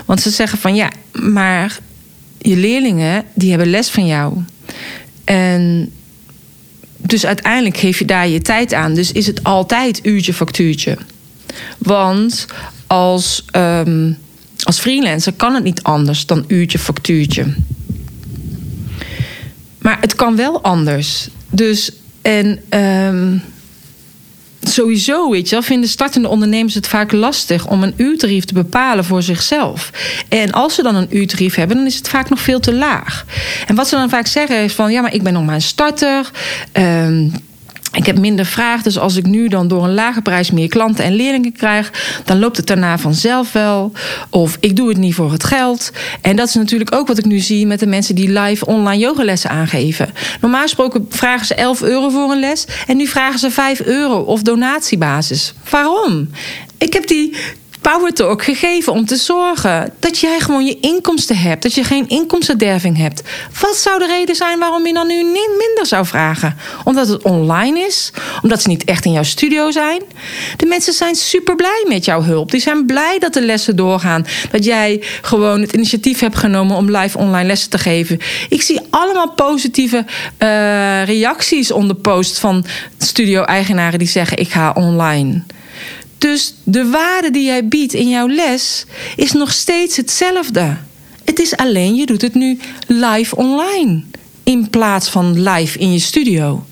Want 0.06 0.20
ze 0.20 0.30
zeggen 0.30 0.58
van 0.58 0.74
ja, 0.74 0.90
maar 1.12 1.78
je 2.38 2.56
leerlingen 2.56 3.24
die 3.34 3.50
hebben 3.50 3.70
les 3.70 3.90
van 3.90 4.06
jou. 4.06 4.34
En 5.24 5.92
dus 6.96 7.26
uiteindelijk 7.26 7.76
geef 7.76 7.98
je 7.98 8.04
daar 8.04 8.28
je 8.28 8.42
tijd 8.42 8.74
aan. 8.74 8.94
Dus 8.94 9.12
is 9.12 9.26
het 9.26 9.44
altijd 9.44 10.06
uurtje, 10.06 10.34
factuurtje. 10.34 10.96
Want 11.78 12.46
als, 12.86 13.44
um, 13.56 14.18
als 14.62 14.78
freelancer 14.78 15.32
kan 15.32 15.54
het 15.54 15.64
niet 15.64 15.82
anders 15.82 16.26
dan 16.26 16.44
uurtje, 16.46 16.78
factuurtje. 16.78 17.46
Maar 19.80 19.98
het 20.00 20.14
kan 20.14 20.36
wel 20.36 20.62
anders. 20.62 21.28
Dus 21.50 21.90
en 22.22 22.60
um, 22.70 23.42
sowieso, 24.60 25.30
weet 25.30 25.48
je 25.48 25.62
vinden 25.62 25.88
startende 25.88 26.28
ondernemers 26.28 26.74
het 26.74 26.86
vaak 26.86 27.12
lastig 27.12 27.66
om 27.66 27.82
een 27.82 27.94
uurtarief 27.96 28.44
te 28.44 28.54
bepalen 28.54 29.04
voor 29.04 29.22
zichzelf. 29.22 29.90
En 30.28 30.52
als 30.52 30.74
ze 30.74 30.82
dan 30.82 30.94
een 30.94 31.16
uurtarief 31.16 31.54
hebben, 31.54 31.76
dan 31.76 31.86
is 31.86 31.96
het 31.96 32.08
vaak 32.08 32.28
nog 32.28 32.40
veel 32.40 32.60
te 32.60 32.74
laag. 32.74 33.24
En 33.66 33.74
wat 33.74 33.88
ze 33.88 33.96
dan 33.96 34.08
vaak 34.08 34.26
zeggen 34.26 34.62
is 34.62 34.72
van, 34.72 34.92
ja, 34.92 35.00
maar 35.00 35.14
ik 35.14 35.22
ben 35.22 35.32
nog 35.32 35.44
maar 35.44 35.54
een 35.54 35.62
starter. 35.62 36.30
Um, 36.72 37.32
ik 37.92 38.06
heb 38.06 38.18
minder 38.18 38.46
vraag, 38.46 38.82
dus 38.82 38.98
als 38.98 39.16
ik 39.16 39.26
nu 39.26 39.48
dan 39.48 39.68
door 39.68 39.84
een 39.84 39.94
lage 39.94 40.22
prijs 40.22 40.50
meer 40.50 40.68
klanten 40.68 41.04
en 41.04 41.14
leerlingen 41.14 41.52
krijg, 41.52 41.92
dan 42.24 42.38
loopt 42.38 42.56
het 42.56 42.66
daarna 42.66 42.98
vanzelf 42.98 43.52
wel. 43.52 43.92
Of 44.30 44.56
ik 44.60 44.76
doe 44.76 44.88
het 44.88 44.96
niet 44.96 45.14
voor 45.14 45.32
het 45.32 45.44
geld. 45.44 45.90
En 46.20 46.36
dat 46.36 46.48
is 46.48 46.54
natuurlijk 46.54 46.94
ook 46.94 47.06
wat 47.06 47.18
ik 47.18 47.24
nu 47.24 47.38
zie 47.38 47.66
met 47.66 47.80
de 47.80 47.86
mensen 47.86 48.14
die 48.14 48.40
live 48.40 48.66
online 48.66 49.02
yogalessen 49.02 49.50
aangeven. 49.50 50.10
Normaal 50.40 50.62
gesproken 50.62 51.06
vragen 51.08 51.46
ze 51.46 51.54
11 51.54 51.82
euro 51.82 52.08
voor 52.08 52.30
een 52.30 52.40
les 52.40 52.66
en 52.86 52.96
nu 52.96 53.06
vragen 53.06 53.38
ze 53.38 53.50
5 53.50 53.80
euro 53.80 54.18
of 54.18 54.42
donatiebasis. 54.42 55.54
Waarom? 55.70 56.30
Ik 56.78 56.92
heb 56.92 57.06
die 57.06 57.36
Power 57.80 58.12
Talk 58.12 58.44
gegeven 58.44 58.92
om 58.92 59.06
te 59.06 59.16
zorgen 59.16 59.92
dat 59.98 60.18
jij 60.18 60.40
gewoon 60.40 60.64
je 60.64 60.80
inkomsten 60.80 61.36
hebt. 61.36 61.62
Dat 61.62 61.74
je 61.74 61.84
geen 61.84 62.08
inkomstenderving 62.08 62.96
hebt. 62.96 63.22
Wat 63.60 63.76
zou 63.76 63.98
de 63.98 64.06
reden 64.06 64.34
zijn 64.34 64.58
waarom 64.58 64.86
je 64.86 64.92
dan 64.92 65.06
nu 65.06 65.22
niet 65.22 65.50
minder 65.58 65.86
zou 65.86 66.06
vragen? 66.06 66.56
Omdat 66.84 67.08
het 67.08 67.22
online 67.22 67.80
is? 67.80 68.12
Omdat 68.42 68.62
ze 68.62 68.68
niet 68.68 68.84
echt 68.84 69.04
in 69.04 69.12
jouw 69.12 69.22
studio 69.22 69.70
zijn? 69.70 70.02
De 70.56 70.66
mensen 70.66 70.92
zijn 70.92 71.14
super 71.14 71.56
blij 71.56 71.84
met 71.88 72.04
jouw 72.04 72.22
hulp. 72.22 72.50
Die 72.50 72.60
zijn 72.60 72.86
blij 72.86 73.18
dat 73.18 73.32
de 73.32 73.42
lessen 73.42 73.76
doorgaan. 73.76 74.26
Dat 74.50 74.64
jij 74.64 75.02
gewoon 75.22 75.60
het 75.60 75.72
initiatief 75.72 76.20
hebt 76.20 76.36
genomen 76.36 76.76
om 76.76 76.96
live 76.96 77.18
online 77.18 77.46
lessen 77.46 77.70
te 77.70 77.78
geven. 77.78 78.18
Ik 78.48 78.62
zie 78.62 78.80
allemaal 78.90 79.30
positieve 79.30 80.04
uh, 80.38 81.04
reacties 81.04 81.70
onder 81.70 81.96
post 81.96 82.38
van 82.38 82.64
studio-eigenaren 82.98 83.98
die 83.98 84.08
zeggen: 84.08 84.38
Ik 84.38 84.50
ga 84.50 84.72
online. 84.72 85.42
Dus 86.20 86.54
de 86.64 86.86
waarde 86.90 87.30
die 87.30 87.44
jij 87.44 87.68
biedt 87.68 87.92
in 87.92 88.08
jouw 88.08 88.28
les 88.28 88.84
is 89.16 89.32
nog 89.32 89.52
steeds 89.52 89.96
hetzelfde. 89.96 90.76
Het 91.24 91.38
is 91.38 91.56
alleen, 91.56 91.94
je 91.94 92.06
doet 92.06 92.22
het 92.22 92.34
nu 92.34 92.58
live 92.86 93.36
online. 93.36 94.02
In 94.42 94.70
plaats 94.70 95.08
van 95.08 95.42
live 95.42 95.78
in 95.78 95.92
je 95.92 95.98
studio. 95.98 96.64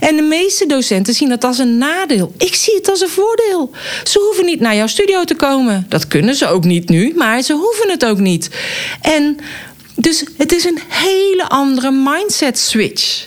En 0.00 0.16
de 0.16 0.22
meeste 0.22 0.66
docenten 0.66 1.14
zien 1.14 1.28
dat 1.28 1.44
als 1.44 1.58
een 1.58 1.78
nadeel. 1.78 2.32
Ik 2.38 2.54
zie 2.54 2.74
het 2.74 2.88
als 2.88 3.00
een 3.00 3.08
voordeel. 3.08 3.70
Ze 4.04 4.18
hoeven 4.18 4.44
niet 4.44 4.60
naar 4.60 4.76
jouw 4.76 4.86
studio 4.86 5.24
te 5.24 5.34
komen. 5.34 5.86
Dat 5.88 6.08
kunnen 6.08 6.34
ze 6.34 6.46
ook 6.46 6.64
niet 6.64 6.88
nu, 6.88 7.12
maar 7.16 7.42
ze 7.42 7.52
hoeven 7.52 7.90
het 7.90 8.04
ook 8.04 8.18
niet. 8.18 8.50
En 9.00 9.36
dus 9.94 10.24
het 10.36 10.52
is 10.52 10.64
een 10.64 10.78
hele 10.88 11.48
andere 11.48 11.90
mindset 11.90 12.58
switch. 12.58 13.26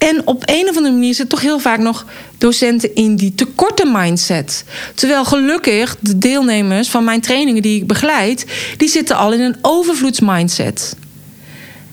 En 0.00 0.26
op 0.26 0.42
een 0.46 0.68
of 0.68 0.76
andere 0.76 0.94
manier 0.94 1.14
zit 1.14 1.28
toch 1.28 1.40
heel 1.40 1.58
vaak 1.58 1.78
nog 1.78 2.06
docenten 2.38 2.94
in 2.94 3.16
die 3.16 3.34
tekorte 3.34 3.90
mindset. 3.92 4.64
Terwijl 4.94 5.24
gelukkig 5.24 5.96
de 6.00 6.18
deelnemers 6.18 6.88
van 6.88 7.04
mijn 7.04 7.20
trainingen 7.20 7.62
die 7.62 7.80
ik 7.80 7.86
begeleid, 7.86 8.46
die 8.76 8.88
zitten 8.88 9.16
al 9.16 9.32
in 9.32 9.40
een 9.40 9.56
overvloedsmindset. 9.62 10.96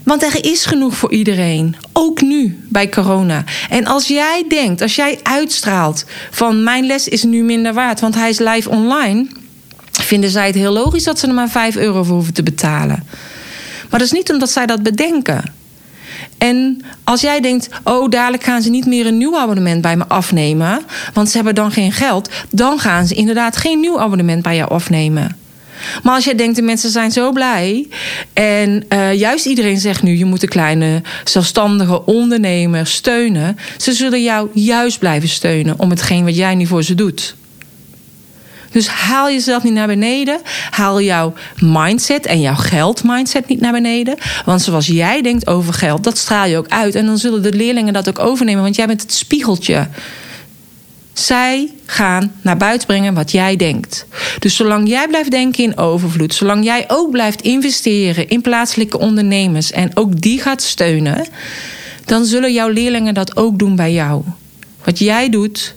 Want 0.04 0.24
er 0.24 0.46
is 0.46 0.66
genoeg 0.66 0.96
voor 0.96 1.12
iedereen, 1.12 1.76
ook 1.94 2.22
nu 2.22 2.66
bij 2.70 2.90
corona. 2.90 3.44
En 3.70 3.86
als 3.86 4.08
jij 4.08 4.46
denkt, 4.50 4.82
als 4.82 4.96
jij 4.96 5.20
uitstraalt 5.24 6.06
van 6.32 6.64
mijn 6.64 6.86
les 6.86 7.08
is 7.08 7.24
nu 7.24 7.44
minder 7.44 7.74
waard, 7.74 8.00
want 8.00 8.16
hij 8.16 8.30
is 8.30 8.40
live 8.40 8.70
online, 8.70 9.28
vinden 9.92 10.30
zij 10.30 10.46
het 10.46 10.56
heel 10.56 10.74
logisch 10.74 11.04
dat 11.04 11.20
ze 11.20 11.28
er 11.28 11.34
maar 11.34 11.50
5 11.50 11.76
euro 11.76 12.04
voor 12.04 12.16
hoeven 12.16 12.34
te 12.34 12.44
betalen. 12.44 13.04
Maar 13.90 14.00
dat 14.00 14.08
is 14.08 14.12
niet 14.12 14.32
omdat 14.32 14.50
zij 14.50 14.66
dat 14.66 14.84
bedenken. 14.84 15.57
En 16.38 16.82
als 17.04 17.22
jij 17.22 17.40
denkt, 17.40 17.70
oh, 17.84 18.10
dadelijk 18.10 18.44
gaan 18.44 18.62
ze 18.62 18.70
niet 18.70 18.86
meer 18.86 19.06
een 19.06 19.18
nieuw 19.18 19.38
abonnement 19.38 19.82
bij 19.82 19.98
me 19.98 20.08
afnemen, 20.08 20.82
want 21.14 21.30
ze 21.30 21.36
hebben 21.36 21.56
dan 21.56 21.72
geen 21.72 21.92
geld, 21.92 22.30
dan 22.52 22.80
gaan 22.80 23.08
ze 23.08 23.14
inderdaad 23.14 23.58
geen 23.58 23.80
nieuw 23.80 24.00
abonnement 24.00 24.42
bij 24.44 24.56
jou 24.56 24.70
afnemen. 24.70 25.38
Maar 26.04 26.14
als 26.14 26.26
jij 26.26 26.36
denkt, 26.36 26.56
de 26.56 26.62
mensen 26.62 26.90
zijn 26.90 27.12
zo 27.12 27.32
blij. 27.32 27.88
En 28.34 28.86
uh, 28.90 29.14
juist 29.14 29.46
iedereen 29.46 29.80
zegt 29.80 30.04
nu, 30.04 30.18
je 30.18 30.26
moet 30.26 30.42
de 30.42 30.48
kleine 30.48 31.02
zelfstandige 31.24 32.06
ondernemer 32.06 32.88
steunen. 32.88 33.58
Ze 33.78 33.94
zullen 33.94 34.24
jou 34.24 34.50
juist 34.54 35.00
blijven 35.00 35.30
steunen 35.30 35.80
om 35.80 35.90
hetgeen 35.90 36.26
wat 36.26 36.36
jij 36.36 36.56
nu 36.56 36.66
voor 36.66 36.84
ze 36.84 36.96
doet. 36.96 37.36
Dus 38.78 38.88
haal 38.88 39.30
jezelf 39.30 39.64
niet 39.64 39.74
naar 39.74 39.88
beneden. 39.88 40.40
Haal 40.70 41.02
jouw 41.02 41.34
mindset 41.60 42.26
en 42.26 42.42
jouw 42.42 42.56
geldmindset 42.56 43.48
niet 43.48 43.60
naar 43.62 43.72
beneden. 43.72 44.18
Want 44.46 44.62
zoals 44.62 44.88
jij 44.88 45.22
denkt 45.22 45.48
over 45.48 45.74
geld, 45.74 46.04
dat 46.04 46.18
straal 46.18 46.46
je 46.46 46.58
ook 46.58 46.68
uit. 46.68 46.96
En 46.96 47.06
dan 47.06 47.18
zullen 47.18 47.42
de 47.42 47.54
leerlingen 47.54 47.94
dat 47.94 48.10
ook 48.10 48.20
overnemen, 48.20 48.64
want 48.64 48.76
jij 48.76 48.88
bent 48.88 49.02
het 49.02 49.14
spiegeltje. 49.14 49.88
Zij 51.14 51.72
gaan 51.86 52.34
naar 52.42 52.58
buiten 52.58 52.88
brengen 52.88 53.14
wat 53.14 53.32
jij 53.32 53.56
denkt. 53.56 54.06
Dus 54.40 54.56
zolang 54.56 54.90
jij 54.90 55.08
blijft 55.08 55.32
denken 55.32 55.64
in 55.64 55.78
overvloed, 55.78 56.34
zolang 56.34 56.64
jij 56.64 56.86
ook 56.88 57.12
blijft 57.12 57.42
investeren 57.42 58.28
in 58.28 58.42
plaatselijke 58.42 59.00
ondernemers 59.00 59.72
en 59.72 59.92
ook 59.94 60.22
die 60.22 60.42
gaat 60.42 60.62
steunen, 60.62 61.26
dan 62.06 62.26
zullen 62.26 62.54
jouw 62.54 62.70
leerlingen 62.70 63.14
dat 63.14 63.38
ook 63.38 63.60
doen 63.60 63.76
bij 63.76 63.94
jou. 63.94 64.24
Wat 64.84 65.00
jij 65.00 65.30
doet, 65.30 65.76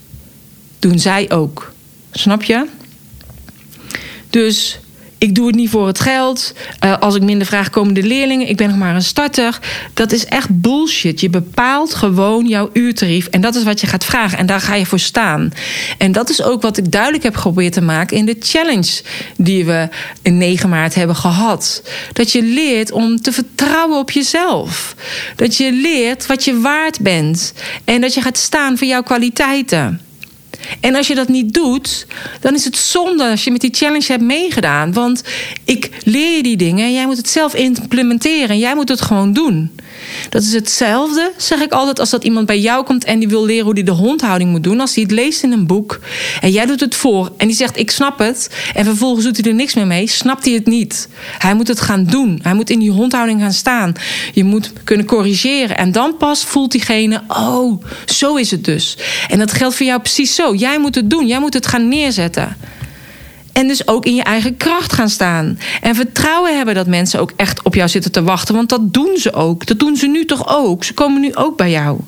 doen 0.79 0.99
zij 0.99 1.31
ook. 1.31 1.73
Snap 2.11 2.43
je? 2.43 2.67
Dus 4.31 4.79
ik 5.21 5.35
doe 5.35 5.47
het 5.47 5.55
niet 5.55 5.71
voor 5.71 5.87
het 5.87 6.01
geld. 6.01 6.55
Uh, 6.85 6.99
als 6.99 7.15
ik 7.15 7.23
minder 7.23 7.47
vraag, 7.47 7.71
komen 7.71 7.95
de 7.95 8.03
leerlingen. 8.03 8.49
Ik 8.49 8.57
ben 8.57 8.69
nog 8.69 8.79
maar 8.79 8.95
een 8.95 9.03
starter. 9.03 9.59
Dat 9.95 10.13
is 10.13 10.25
echt 10.25 10.61
bullshit. 10.61 11.21
Je 11.21 11.31
bepaalt 11.31 11.95
gewoon 11.95 12.47
jouw 12.47 12.71
uurtarief. 12.73 13.27
En 13.27 13.41
dat 13.41 13.55
is 13.55 13.63
wat 13.63 13.81
je 13.81 13.87
gaat 13.87 14.05
vragen. 14.05 14.39
En 14.39 14.47
daar 14.47 14.61
ga 14.61 14.75
je 14.75 14.87
voor 14.87 14.99
staan. 14.99 15.53
En 15.99 16.13
dat 16.13 16.31
is 16.31 16.43
ook 16.43 16.63
wat 16.63 16.77
ik 16.77 16.93
duidelijk 16.93 17.23
heb 17.23 17.37
geprobeerd 17.37 17.73
te 17.73 17.81
maken 17.81 18.17
in 18.17 18.27
de 18.27 18.37
challenge 18.39 19.03
die 19.37 19.65
we 19.65 19.89
in 20.23 20.39
9 20.39 20.69
maart 20.69 20.95
hebben 20.95 21.17
gehad. 21.17 21.83
Dat 22.13 22.33
je 22.33 22.43
leert 22.43 22.93
om 22.93 23.21
te 23.21 23.33
vertrouwen 23.33 23.99
op 23.99 24.11
jezelf. 24.11 24.95
Dat 25.37 25.57
je 25.57 25.73
leert 25.73 26.27
wat 26.27 26.45
je 26.45 26.61
waard 26.61 27.01
bent. 27.01 27.53
En 27.85 28.01
dat 28.01 28.15
je 28.15 28.21
gaat 28.21 28.39
staan 28.39 28.79
voor 28.79 28.87
jouw 28.87 29.03
kwaliteiten. 29.03 30.01
En 30.81 30.95
als 30.95 31.07
je 31.07 31.15
dat 31.15 31.29
niet 31.29 31.55
doet, 31.55 32.07
dan 32.41 32.55
is 32.55 32.65
het 32.65 32.77
zonde 32.77 33.25
als 33.25 33.45
je 33.45 33.51
met 33.51 33.61
die 33.61 33.75
challenge 33.75 34.07
hebt 34.07 34.23
meegedaan. 34.23 34.93
Want 34.93 35.23
ik 35.65 35.91
leer 36.05 36.37
je 36.37 36.43
die 36.43 36.57
dingen 36.57 36.85
en 36.85 36.93
jij 36.93 37.07
moet 37.07 37.17
het 37.17 37.29
zelf 37.29 37.55
implementeren. 37.55 38.49
En 38.49 38.59
jij 38.59 38.75
moet 38.75 38.89
het 38.89 39.01
gewoon 39.01 39.33
doen. 39.33 39.71
Dat 40.29 40.43
is 40.43 40.53
hetzelfde, 40.53 41.33
zeg 41.37 41.61
ik 41.61 41.73
altijd, 41.73 42.01
als 42.01 42.11
dat 42.11 42.25
iemand 42.25 42.47
bij 42.47 42.61
jou 42.61 42.85
komt 42.85 43.05
en 43.05 43.19
die 43.19 43.29
wil 43.29 43.45
leren 43.45 43.65
hoe 43.65 43.75
hij 43.75 43.83
de 43.83 43.91
hondhouding 43.91 44.51
moet 44.51 44.65
doen. 44.65 44.81
Als 44.81 44.95
hij 44.95 45.03
het 45.03 45.13
leest 45.13 45.43
in 45.43 45.53
een 45.53 45.67
boek 45.67 46.01
en 46.41 46.51
jij 46.51 46.67
doet 46.67 46.81
het 46.81 46.95
voor 46.95 47.31
en 47.37 47.47
die 47.47 47.57
zegt: 47.57 47.79
Ik 47.79 47.91
snap 47.91 48.19
het. 48.19 48.51
En 48.75 48.85
vervolgens 48.85 49.25
doet 49.25 49.37
hij 49.37 49.47
er 49.47 49.55
niks 49.55 49.75
meer 49.75 49.87
mee, 49.87 50.07
snapt 50.07 50.45
hij 50.45 50.55
het 50.55 50.67
niet. 50.67 51.09
Hij 51.39 51.55
moet 51.55 51.69
het 51.69 51.81
gaan 51.81 52.05
doen. 52.05 52.39
Hij 52.43 52.55
moet 52.55 52.71
in 52.71 52.79
die 52.79 52.91
hondhouding 52.91 53.41
gaan 53.41 53.53
staan. 53.53 53.93
Je 54.33 54.45
moet 54.45 54.73
kunnen 54.85 55.07
corrigeren. 55.07 55.77
En 55.77 55.93
dan 55.93 56.17
pas 56.17 56.45
voelt 56.45 56.73
diegene: 56.73 57.23
Oh, 57.29 57.85
zo 58.07 58.37
is 58.37 58.51
het 58.51 58.65
dus. 58.65 58.97
En 59.29 59.39
dat 59.39 59.53
geldt 59.53 59.77
voor 59.77 59.87
jou 59.87 60.01
precies 60.01 60.35
zo. 60.35 60.55
Jij 60.55 60.79
moet 60.79 60.95
het 60.95 61.11
doen. 61.11 61.27
Jij 61.27 61.41
moet 61.41 61.55
het 61.55 61.67
gaan 61.67 61.89
neerzetten. 61.89 62.57
En 63.53 63.69
dus 63.69 63.87
ook 63.87 64.07
in 64.07 64.15
je 64.15 64.23
eigen 64.23 64.57
kracht 64.57 64.93
gaan 64.93 65.09
staan. 65.09 65.59
En 65.81 65.95
vertrouwen 65.95 66.57
hebben 66.57 66.75
dat 66.75 66.87
mensen 66.87 67.21
ook 67.21 67.33
echt 67.37 67.63
op 67.63 67.75
jou 67.75 67.89
zitten 67.89 68.13
te 68.13 68.23
wachten. 68.23 68.55
Want 68.55 68.69
dat 68.69 68.93
doen 68.93 69.17
ze 69.17 69.33
ook. 69.33 69.67
Dat 69.67 69.79
doen 69.79 69.97
ze 69.97 70.07
nu 70.07 70.25
toch 70.25 70.49
ook. 70.59 70.85
Ze 70.85 70.95
komen 70.95 71.21
nu 71.21 71.35
ook 71.35 71.57
bij 71.57 71.71
jou. 71.71 71.99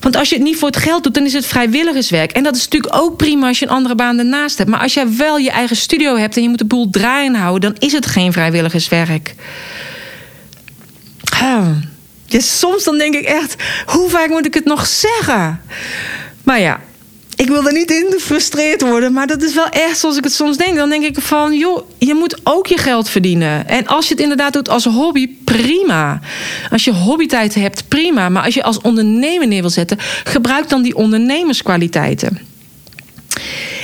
Want 0.00 0.16
als 0.16 0.28
je 0.28 0.34
het 0.34 0.44
niet 0.44 0.56
voor 0.56 0.68
het 0.68 0.76
geld 0.76 1.02
doet, 1.02 1.14
dan 1.14 1.24
is 1.24 1.32
het 1.32 1.46
vrijwilligerswerk. 1.46 2.32
En 2.32 2.42
dat 2.42 2.56
is 2.56 2.64
natuurlijk 2.64 2.96
ook 2.96 3.16
prima 3.16 3.48
als 3.48 3.58
je 3.58 3.64
een 3.64 3.72
andere 3.72 3.94
baan 3.94 4.18
ernaast 4.18 4.58
hebt. 4.58 4.70
Maar 4.70 4.80
als 4.80 4.94
jij 4.94 5.16
wel 5.16 5.38
je 5.38 5.50
eigen 5.50 5.76
studio 5.76 6.16
hebt 6.16 6.36
en 6.36 6.42
je 6.42 6.48
moet 6.48 6.58
de 6.58 6.64
boel 6.64 6.90
draaien 6.90 7.34
houden, 7.34 7.72
dan 7.72 7.80
is 7.88 7.92
het 7.92 8.06
geen 8.06 8.32
vrijwilligerswerk. 8.32 9.34
Ja, 12.26 12.40
soms 12.40 12.84
dan 12.84 12.98
denk 12.98 13.14
ik 13.14 13.24
echt, 13.24 13.56
hoe 13.86 14.10
vaak 14.10 14.28
moet 14.28 14.46
ik 14.46 14.54
het 14.54 14.64
nog 14.64 14.86
zeggen? 14.86 15.60
Maar 16.42 16.60
ja, 16.60 16.80
ik 17.36 17.48
wil 17.48 17.66
er 17.66 17.72
niet 17.72 17.90
in 17.90 18.06
gefrustreerd 18.10 18.80
worden, 18.80 19.12
maar 19.12 19.26
dat 19.26 19.42
is 19.42 19.54
wel 19.54 19.68
echt 19.68 19.98
zoals 19.98 20.16
ik 20.16 20.24
het 20.24 20.32
soms 20.32 20.56
denk. 20.56 20.76
Dan 20.76 20.88
denk 20.88 21.04
ik 21.04 21.20
van, 21.20 21.58
joh, 21.58 21.90
je 21.98 22.14
moet 22.14 22.40
ook 22.42 22.66
je 22.66 22.78
geld 22.78 23.08
verdienen. 23.08 23.68
En 23.68 23.86
als 23.86 24.08
je 24.08 24.14
het 24.14 24.22
inderdaad 24.22 24.52
doet 24.52 24.68
als 24.68 24.84
hobby, 24.84 25.28
prima. 25.44 26.20
Als 26.70 26.84
je 26.84 26.92
hobbytijd 26.92 27.54
hebt, 27.54 27.88
prima. 27.88 28.28
Maar 28.28 28.44
als 28.44 28.54
je 28.54 28.62
als 28.62 28.80
ondernemer 28.80 29.46
neer 29.46 29.60
wil 29.60 29.70
zetten, 29.70 29.98
gebruik 30.24 30.68
dan 30.68 30.82
die 30.82 30.96
ondernemerskwaliteiten. 30.96 32.38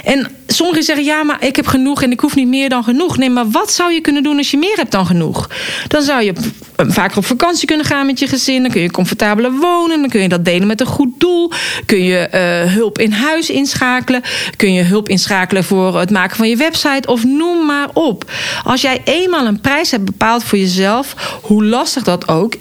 En 0.04 0.30
sommigen 0.52 0.82
zeggen 0.82 1.04
ja, 1.04 1.22
maar 1.22 1.44
ik 1.44 1.56
heb 1.56 1.66
genoeg 1.66 2.02
en 2.02 2.10
ik 2.10 2.20
hoef 2.20 2.34
niet 2.34 2.48
meer 2.48 2.68
dan 2.68 2.84
genoeg. 2.84 3.16
Nee, 3.16 3.30
maar 3.30 3.50
wat 3.50 3.72
zou 3.72 3.92
je 3.92 4.00
kunnen 4.00 4.22
doen 4.22 4.36
als 4.36 4.50
je 4.50 4.56
meer 4.56 4.76
hebt 4.76 4.92
dan 4.92 5.06
genoeg? 5.06 5.48
Dan 5.88 6.02
zou 6.02 6.22
je 6.22 6.32
vaker 6.76 7.16
op 7.16 7.26
vakantie 7.26 7.66
kunnen 7.66 7.86
gaan 7.86 8.06
met 8.06 8.18
je 8.18 8.26
gezin. 8.26 8.62
Dan 8.62 8.70
kun 8.70 8.82
je 8.82 8.90
comfortabeler 8.90 9.52
wonen. 9.52 10.00
Dan 10.00 10.08
kun 10.08 10.20
je 10.20 10.28
dat 10.28 10.44
delen 10.44 10.66
met 10.66 10.80
een 10.80 10.86
goed 10.86 11.20
doel. 11.20 11.52
Kun 11.86 12.04
je 12.04 12.28
uh, 12.34 12.72
hulp 12.72 12.98
in 12.98 13.12
huis 13.12 13.50
inschakelen. 13.50 14.22
Kun 14.56 14.72
je 14.72 14.82
hulp 14.82 15.08
inschakelen 15.08 15.64
voor 15.64 15.98
het 15.98 16.10
maken 16.10 16.36
van 16.36 16.48
je 16.48 16.56
website. 16.56 17.08
Of 17.08 17.24
noem 17.24 17.66
maar 17.66 17.88
op. 17.92 18.30
Als 18.64 18.80
jij 18.80 19.00
eenmaal 19.04 19.46
een 19.46 19.60
prijs 19.60 19.90
hebt 19.90 20.04
bepaald 20.04 20.44
voor 20.44 20.58
jezelf, 20.58 21.14
hoe 21.42 21.64
lastig 21.64 22.02
dat 22.02 22.28
ook, 22.28 22.54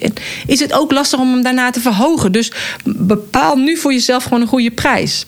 is 0.47 0.59
het 0.59 0.73
ook 0.73 0.91
lastig 0.91 1.19
om 1.19 1.31
hem 1.31 1.43
daarna 1.43 1.69
te 1.69 1.79
verhogen. 1.79 2.31
Dus 2.31 2.51
bepaal 2.83 3.55
nu 3.55 3.77
voor 3.77 3.93
jezelf 3.93 4.23
gewoon 4.23 4.41
een 4.41 4.47
goede 4.47 4.71
prijs. 4.71 5.25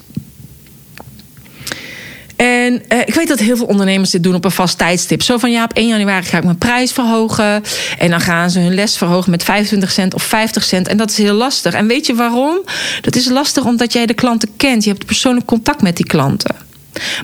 En 2.36 2.74
uh, 2.89 3.00
ik 3.00 3.13
weet 3.13 3.28
dat 3.28 3.39
heel 3.39 3.58
veel 3.58 3.65
ondernemers 3.65 4.10
dit 4.10 4.24
doen 4.24 4.36
op 4.36 4.46
een 4.46 4.52
vast 4.52 4.78
tijdstip. 4.78 5.22
Zo 5.22 5.38
van 5.38 5.52
ja, 5.52 5.63
op 5.63 5.74
1 5.74 5.88
januari 5.88 6.26
ga 6.26 6.38
ik 6.38 6.43
mijn 6.43 6.58
prijs 6.58 6.91
verhogen. 6.91 7.63
En 7.98 8.10
dan 8.10 8.22
gaan 8.22 8.50
ze 8.50 8.60
hun 8.60 8.74
les 8.74 8.98
verhogen 8.98 9.32
met 9.32 9.43
25 9.43 9.91
cent 9.91 10.13
of 10.13 10.24
50 10.24 10.63
cent. 10.63 10.88
En 10.88 10.98
dat 10.98 11.10
is 11.10 11.17
heel 11.17 11.34
lastig. 11.34 11.74
En 11.74 11.88
weet 11.88 12.06
je 12.06 12.15
waarom? 12.15 12.62
Dat 13.02 13.15
is 13.15 13.30
lastig 13.30 13.65
omdat 13.65 13.93
jij 13.93 14.06
de 14.06 14.13
klanten 14.13 14.50
kent. 14.58 14.84
Je 14.84 14.89
hebt 14.89 15.06
persoonlijk 15.06 15.46
contact 15.46 15.82
met 15.82 15.98
die 15.98 16.06
klanten. 16.06 16.56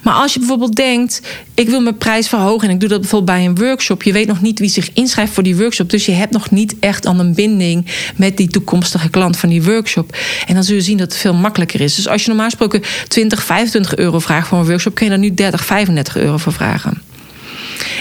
Maar 0.04 0.14
als 0.14 0.34
je 0.34 0.40
bijvoorbeeld 0.40 0.76
denkt, 0.76 1.22
ik 1.54 1.70
wil 1.70 1.82
mijn 1.82 1.98
prijs 1.98 2.28
verhogen 2.28 2.68
en 2.68 2.74
ik 2.74 2.80
doe 2.80 2.90
dat 2.90 3.00
bijvoorbeeld 3.00 3.38
bij 3.38 3.46
een 3.46 3.56
workshop, 3.56 4.04
je 4.04 4.12
weet 4.12 4.28
nog 4.28 4.42
niet 4.42 4.60
wie 4.60 4.70
zich 4.70 4.90
inschrijft 4.94 5.34
voor 5.34 5.44
die 5.44 5.56
workshop, 5.56 5.90
dus 5.90 6.06
je 6.06 6.12
hebt 6.12 6.34
nog 6.34 6.52
niet 6.52 6.76
echt 6.80 7.06
al 7.06 7.20
een 7.20 7.34
binding 7.34 7.86
met 8.16 8.38
die 8.38 8.48
toekomstige 8.48 9.10
klant 9.10 9.38
van 9.38 9.50
die 9.50 9.64
workshop. 9.64 10.18
En 10.48 10.54
dan 10.54 10.64
zul 10.64 10.76
je 10.76 10.82
zien 10.82 10.98
dat 10.98 11.12
het 11.12 11.22
veel 11.22 11.34
makkelijker 11.34 11.82
is. 11.82 11.96
Dus 11.96 12.08
als 12.08 12.22
je 12.22 12.28
normaal 12.28 12.50
gesproken 12.50 12.82
20, 13.08 13.44
25 13.44 13.96
euro 13.96 14.20
vraagt 14.20 14.48
voor 14.48 14.60
een 14.60 14.66
workshop, 14.66 14.96
kun 14.96 15.06
je 15.06 15.12
daar 15.12 15.20
nu 15.20 15.34
30, 15.34 15.66
35 15.66 16.18
euro 16.18 16.38
voor 16.38 16.54
vragen. 16.54 17.02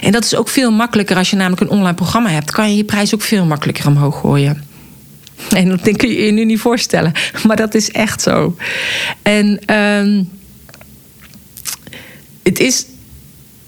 En 0.03 0.13
dat 0.13 0.25
is 0.25 0.37
ook 0.37 0.49
veel 0.49 0.71
makkelijker 0.71 1.17
als 1.17 1.31
je 1.31 1.37
namelijk 1.37 1.63
een 1.63 1.71
online 1.71 1.95
programma 1.95 2.31
hebt. 2.31 2.51
Kan 2.51 2.71
je 2.71 2.77
je 2.77 2.85
prijs 2.85 3.15
ook 3.15 3.23
veel 3.23 3.45
makkelijker 3.45 3.87
omhoog 3.87 4.21
gooien. 4.21 4.65
En 5.51 5.69
dat 5.69 5.97
kun 5.97 6.09
je 6.09 6.25
je 6.25 6.33
nu 6.33 6.45
niet 6.45 6.61
voorstellen. 6.61 7.13
Maar 7.47 7.57
dat 7.57 7.75
is 7.75 7.91
echt 7.91 8.23
zo. 8.23 8.57
En 9.23 9.75
um, 9.75 10.29
het 12.49 12.59
is 12.59 12.87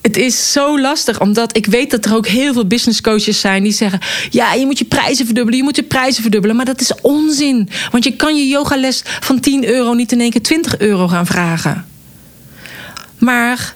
het 0.01 0.17
is 0.17 0.53
zo 0.53 0.81
lastig, 0.81 1.21
omdat 1.21 1.57
ik 1.57 1.67
weet 1.67 1.91
dat 1.91 2.05
er 2.05 2.15
ook 2.15 2.27
heel 2.27 2.53
veel 2.53 2.67
business 2.67 3.01
coaches 3.01 3.41
zijn 3.41 3.63
die 3.63 3.73
zeggen: 3.73 4.01
Ja, 4.31 4.53
je 4.53 4.67
moet 4.67 4.79
je 4.79 4.85
prijzen 4.85 5.25
verdubbelen, 5.25 5.59
je 5.59 5.65
moet 5.65 5.77
je 5.77 5.83
prijzen 5.83 6.23
verdubbelen. 6.23 6.57
Maar 6.57 6.65
dat 6.65 6.81
is 6.81 6.95
onzin, 7.03 7.69
want 7.91 8.05
je 8.05 8.17
kan 8.17 8.37
je 8.37 8.47
yogales 8.47 9.03
van 9.05 9.41
10 9.41 9.65
euro 9.67 9.93
niet 9.93 10.13
in 10.13 10.21
één 10.21 10.31
keer 10.31 10.43
20 10.43 10.79
euro 10.79 11.09
gaan 11.09 11.27
vragen. 11.27 11.87
Maar 13.19 13.75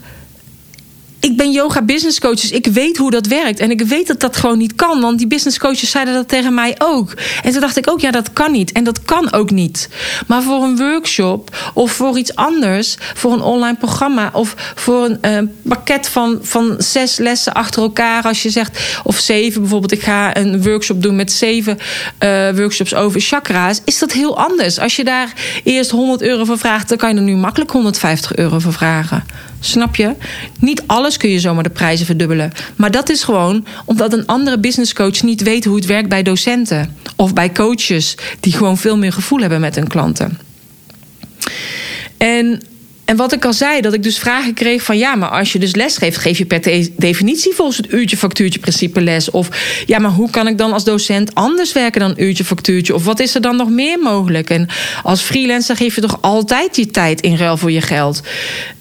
ik 1.24 1.36
ben 1.36 1.52
yoga 1.52 1.82
business 1.82 2.20
coach, 2.20 2.40
dus 2.40 2.50
ik 2.50 2.66
weet 2.66 2.96
hoe 2.96 3.10
dat 3.10 3.26
werkt. 3.26 3.60
En 3.60 3.70
ik 3.70 3.80
weet 3.80 4.06
dat 4.06 4.20
dat 4.20 4.36
gewoon 4.36 4.58
niet 4.58 4.74
kan, 4.74 5.00
want 5.00 5.18
die 5.18 5.26
business 5.26 5.58
coaches 5.58 5.90
zeiden 5.90 6.14
dat 6.14 6.28
tegen 6.28 6.54
mij 6.54 6.74
ook. 6.78 7.14
En 7.42 7.52
toen 7.52 7.60
dacht 7.60 7.76
ik 7.76 7.90
ook, 7.90 8.00
ja, 8.00 8.10
dat 8.10 8.32
kan 8.32 8.52
niet. 8.52 8.72
En 8.72 8.84
dat 8.84 9.02
kan 9.02 9.32
ook 9.32 9.50
niet. 9.50 9.88
Maar 10.26 10.42
voor 10.42 10.62
een 10.62 10.76
workshop 10.76 11.56
of 11.74 11.92
voor 11.92 12.18
iets 12.18 12.34
anders, 12.34 12.96
voor 13.14 13.32
een 13.32 13.42
online 13.42 13.76
programma 13.76 14.30
of 14.32 14.54
voor 14.74 15.04
een 15.04 15.18
uh, 15.44 15.48
pakket 15.62 16.08
van, 16.08 16.38
van 16.42 16.74
zes 16.78 17.16
lessen 17.16 17.52
achter 17.52 17.82
elkaar, 17.82 18.22
als 18.22 18.42
je 18.42 18.50
zegt, 18.50 19.00
of 19.04 19.18
zeven 19.18 19.60
bijvoorbeeld, 19.60 19.92
ik 19.92 20.02
ga 20.02 20.36
een 20.36 20.62
workshop 20.62 21.02
doen 21.02 21.16
met 21.16 21.32
zeven 21.32 21.78
uh, 22.24 22.50
workshops 22.50 22.94
over 22.94 23.20
chakra's, 23.20 23.80
is 23.84 23.98
dat 23.98 24.12
heel 24.12 24.38
anders. 24.38 24.78
Als 24.78 24.96
je 24.96 25.04
daar 25.04 25.32
eerst 25.64 25.90
100 25.90 26.22
euro 26.22 26.44
voor 26.44 26.58
vraagt, 26.58 26.88
dan 26.88 26.98
kan 26.98 27.10
je 27.10 27.16
er 27.16 27.22
nu 27.22 27.34
makkelijk 27.36 27.70
150 27.70 28.36
euro 28.36 28.58
voor 28.58 28.72
vragen. 28.72 29.24
Snap 29.64 29.96
je? 29.96 30.14
Niet 30.58 30.82
alles 30.86 31.16
kun 31.16 31.30
je 31.30 31.40
zomaar 31.40 31.62
de 31.62 31.70
prijzen 31.70 32.06
verdubbelen. 32.06 32.52
Maar 32.76 32.90
dat 32.90 33.08
is 33.08 33.22
gewoon 33.22 33.66
omdat 33.84 34.12
een 34.12 34.26
andere 34.26 34.58
business 34.58 34.92
coach 34.92 35.22
niet 35.22 35.42
weet 35.42 35.64
hoe 35.64 35.76
het 35.76 35.86
werkt 35.86 36.08
bij 36.08 36.22
docenten. 36.22 36.96
Of 37.16 37.32
bij 37.32 37.52
coaches 37.52 38.16
die 38.40 38.52
gewoon 38.52 38.78
veel 38.78 38.96
meer 38.96 39.12
gevoel 39.12 39.40
hebben 39.40 39.60
met 39.60 39.74
hun 39.74 39.88
klanten. 39.88 40.38
En 42.16 42.62
en 43.04 43.16
wat 43.16 43.32
ik 43.32 43.44
al 43.44 43.52
zei, 43.52 43.80
dat 43.80 43.92
ik 43.92 44.02
dus 44.02 44.18
vragen 44.18 44.54
kreeg 44.54 44.82
van 44.82 44.98
ja, 44.98 45.14
maar 45.14 45.28
als 45.28 45.52
je 45.52 45.58
dus 45.58 45.74
les 45.74 45.96
geeft, 45.96 46.16
geef 46.16 46.38
je 46.38 46.44
per 46.44 46.88
definitie 46.96 47.54
volgens 47.54 47.76
het 47.76 47.92
uurtje 47.92 48.16
factuurtje 48.16 48.60
principe 48.60 49.00
les. 49.00 49.30
Of 49.30 49.48
ja, 49.86 49.98
maar 49.98 50.10
hoe 50.10 50.30
kan 50.30 50.46
ik 50.46 50.58
dan 50.58 50.72
als 50.72 50.84
docent 50.84 51.34
anders 51.34 51.72
werken 51.72 52.00
dan 52.00 52.14
uurtje 52.16 52.44
factuurtje? 52.44 52.94
Of 52.94 53.04
wat 53.04 53.20
is 53.20 53.34
er 53.34 53.40
dan 53.40 53.56
nog 53.56 53.68
meer 53.68 53.98
mogelijk? 53.98 54.50
En 54.50 54.68
als 55.02 55.20
freelancer 55.20 55.76
geef 55.76 55.94
je 55.94 56.00
toch 56.00 56.18
altijd 56.20 56.76
je 56.76 56.86
tijd 56.86 57.20
in 57.20 57.36
ruil 57.36 57.56
voor 57.56 57.70
je 57.70 57.80
geld. 57.80 58.22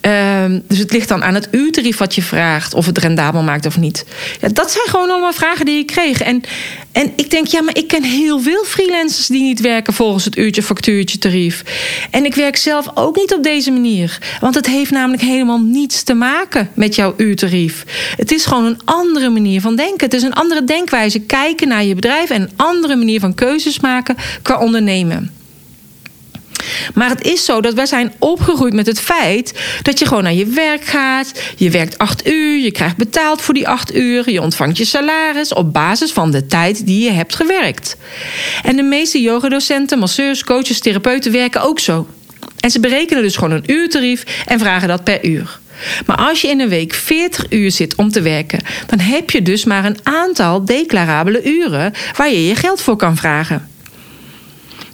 Ehm, 0.02 0.60
dus 0.68 0.78
het 0.78 0.92
ligt 0.92 1.08
dan 1.08 1.24
aan 1.24 1.34
het 1.34 1.48
uurtarief 1.52 1.98
wat 1.98 2.16
je 2.16 2.22
vraagt, 2.22 2.74
of 2.74 2.86
het 2.86 2.98
rendabel 2.98 3.42
maakt 3.42 3.66
of 3.66 3.78
niet. 3.78 4.06
Ja, 4.42 4.48
dat 4.48 4.72
zijn 4.72 4.88
gewoon 4.88 5.10
allemaal 5.10 5.34
vragen 5.34 5.66
die 5.66 5.78
ik 5.78 5.88
kreeg. 5.88 6.22
En, 6.22 6.44
en 6.92 7.12
ik 7.16 7.30
denk, 7.30 7.48
ja, 7.48 7.62
maar 7.62 7.78
ik 7.78 7.88
ken 7.88 8.04
heel 8.04 8.40
veel 8.40 8.64
freelancers 8.66 9.28
die 9.28 9.42
niet 9.42 9.62
werken 9.62 9.94
volgens 9.94 10.26
het 10.26 10.38
uurtje, 10.38 10.64
factuurtje, 10.64 11.18
tarief. 11.18 11.64
En 12.12 12.26
ik 12.26 12.36
werk 12.36 12.58
zelf 12.58 12.86
ook 12.94 13.16
niet 13.16 13.34
op 13.34 13.44
deze 13.44 13.72
manier. 13.72 14.13
Want 14.40 14.56
het 14.56 14.66
heeft 14.66 14.92
namelijk 14.92 15.22
helemaal 15.22 15.60
niets 15.60 16.04
te 16.04 16.14
maken 16.14 16.70
met 16.74 16.96
jouw 16.96 17.14
uurtarief. 17.18 17.84
Het 18.16 18.32
is 18.32 18.46
gewoon 18.46 18.66
een 18.66 18.82
andere 18.86 19.30
manier 19.30 19.62
van 19.62 19.76
denken. 19.76 20.06
Het 20.06 20.14
is 20.14 20.24
een 20.24 20.34
andere 20.34 20.64
denkwijze. 20.64 21.20
Kijken 21.20 21.68
naar 21.68 21.84
je 21.84 21.96
bedrijf 21.96 22.30
en 22.30 22.42
een 22.42 22.52
andere 22.56 22.96
manier 22.96 23.20
van 23.20 23.36
keuzes 23.36 23.80
maken 23.80 24.16
qua 24.42 24.58
ondernemen. 24.58 25.32
Maar 26.94 27.10
het 27.10 27.22
is 27.22 27.46
zo 27.46 27.62
dat 27.62 27.74
wij 27.74 27.86
zijn 27.86 28.14
opgegroeid 28.20 28.74
met 28.74 28.86
het 28.86 29.00
feit 29.00 29.54
dat 29.82 30.00
je 30.00 30.06
gewoon 30.06 30.24
naar 30.24 30.34
je 30.34 30.46
werk 30.46 30.86
gaat. 30.86 31.32
Je 31.56 31.70
werkt 31.70 31.98
acht 31.98 32.28
uur, 32.28 32.64
je 32.64 32.72
krijgt 32.72 32.98
betaald 32.98 33.42
voor 33.42 33.54
die 33.54 33.68
acht 33.68 33.96
uur. 33.96 34.32
Je 34.32 34.42
ontvangt 34.42 34.78
je 34.78 34.86
salaris 34.86 35.54
op 35.54 35.74
basis 35.74 36.12
van 36.12 36.32
de 36.32 36.46
tijd 36.46 36.86
die 36.86 37.04
je 37.04 37.12
hebt 37.12 37.36
gewerkt. 37.36 37.96
En 38.64 38.76
de 38.76 38.84
meeste 38.84 39.22
yogadocenten, 39.22 40.00
masseurs, 40.00 40.44
coaches, 40.44 40.80
therapeuten 40.80 41.32
werken 41.32 41.62
ook 41.62 41.80
zo. 41.80 42.08
En 42.64 42.72
ze 42.72 42.80
berekenen 42.80 43.24
dus 43.24 43.36
gewoon 43.36 43.52
een 43.52 43.72
uurtarief 43.72 44.24
en 44.46 44.60
vragen 44.60 44.88
dat 44.88 45.04
per 45.04 45.26
uur. 45.26 45.60
Maar 46.06 46.18
als 46.18 46.42
je 46.42 46.48
in 46.48 46.60
een 46.60 46.70
week 46.70 46.94
40 46.94 47.46
uur 47.50 47.72
zit 47.72 47.96
om 47.96 48.10
te 48.10 48.22
werken, 48.22 48.60
dan 48.88 49.00
heb 49.00 49.30
je 49.30 49.42
dus 49.42 49.66
maar 49.66 49.86
een 49.86 49.98
aantal 50.04 50.66
declarabele 50.66 51.44
uren 51.44 51.94
waar 52.18 52.30
je 52.30 52.48
je 52.48 52.56
geld 52.56 52.82
voor 52.82 52.96
kan 52.96 53.18
vragen. 53.18 53.70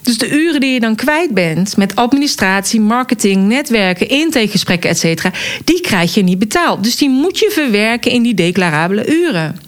Dus 0.02 0.18
de 0.18 0.30
uren 0.30 0.60
die 0.60 0.74
je 0.74 0.80
dan 0.80 0.96
kwijt 0.96 1.34
bent 1.34 1.78
met 1.78 1.96
administratie, 1.96 2.82
marketing, 2.82 3.48
netwerken, 3.48 4.10
intakegesprekken, 4.10 4.90
etc., 4.90 5.24
die 5.64 5.82
krijg 5.82 6.14
je 6.14 6.24
niet 6.24 6.40
betaald. 6.40 6.84
Dus 6.84 6.96
die 6.96 7.10
moet 7.10 7.40
je 7.40 7.50
verwerken 7.52 8.12
in 8.12 8.24
die 8.24 8.34
declarabele 8.34 9.08
uren. 9.08 9.60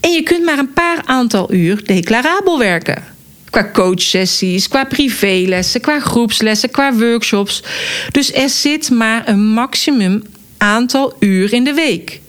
En 0.00 0.10
je 0.10 0.22
kunt 0.22 0.44
maar 0.44 0.58
een 0.58 0.72
paar 0.72 1.02
aantal 1.04 1.52
uur 1.52 1.84
declarabel 1.84 2.58
werken. 2.58 3.16
Qua 3.50 3.70
coachsessies, 3.72 4.68
qua 4.68 4.84
privélessen, 4.84 5.80
qua 5.80 6.00
groepslessen, 6.00 6.70
qua 6.70 6.94
workshops. 6.94 7.62
Dus 8.10 8.32
er 8.32 8.48
zit 8.48 8.90
maar 8.90 9.28
een 9.28 9.46
maximum 9.46 10.22
aantal 10.58 11.16
uur 11.20 11.52
in 11.52 11.64
de 11.64 11.74
week. 11.74 12.20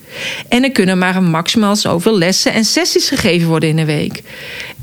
En 0.49 0.63
er 0.63 0.71
kunnen 0.71 0.97
maar 0.97 1.15
een 1.15 1.29
maximaal 1.29 1.75
zoveel 1.75 2.17
lessen 2.17 2.53
en 2.53 2.65
sessies 2.65 3.07
gegeven 3.07 3.47
worden 3.47 3.69
in 3.69 3.77
een 3.77 3.85
week. 3.85 4.21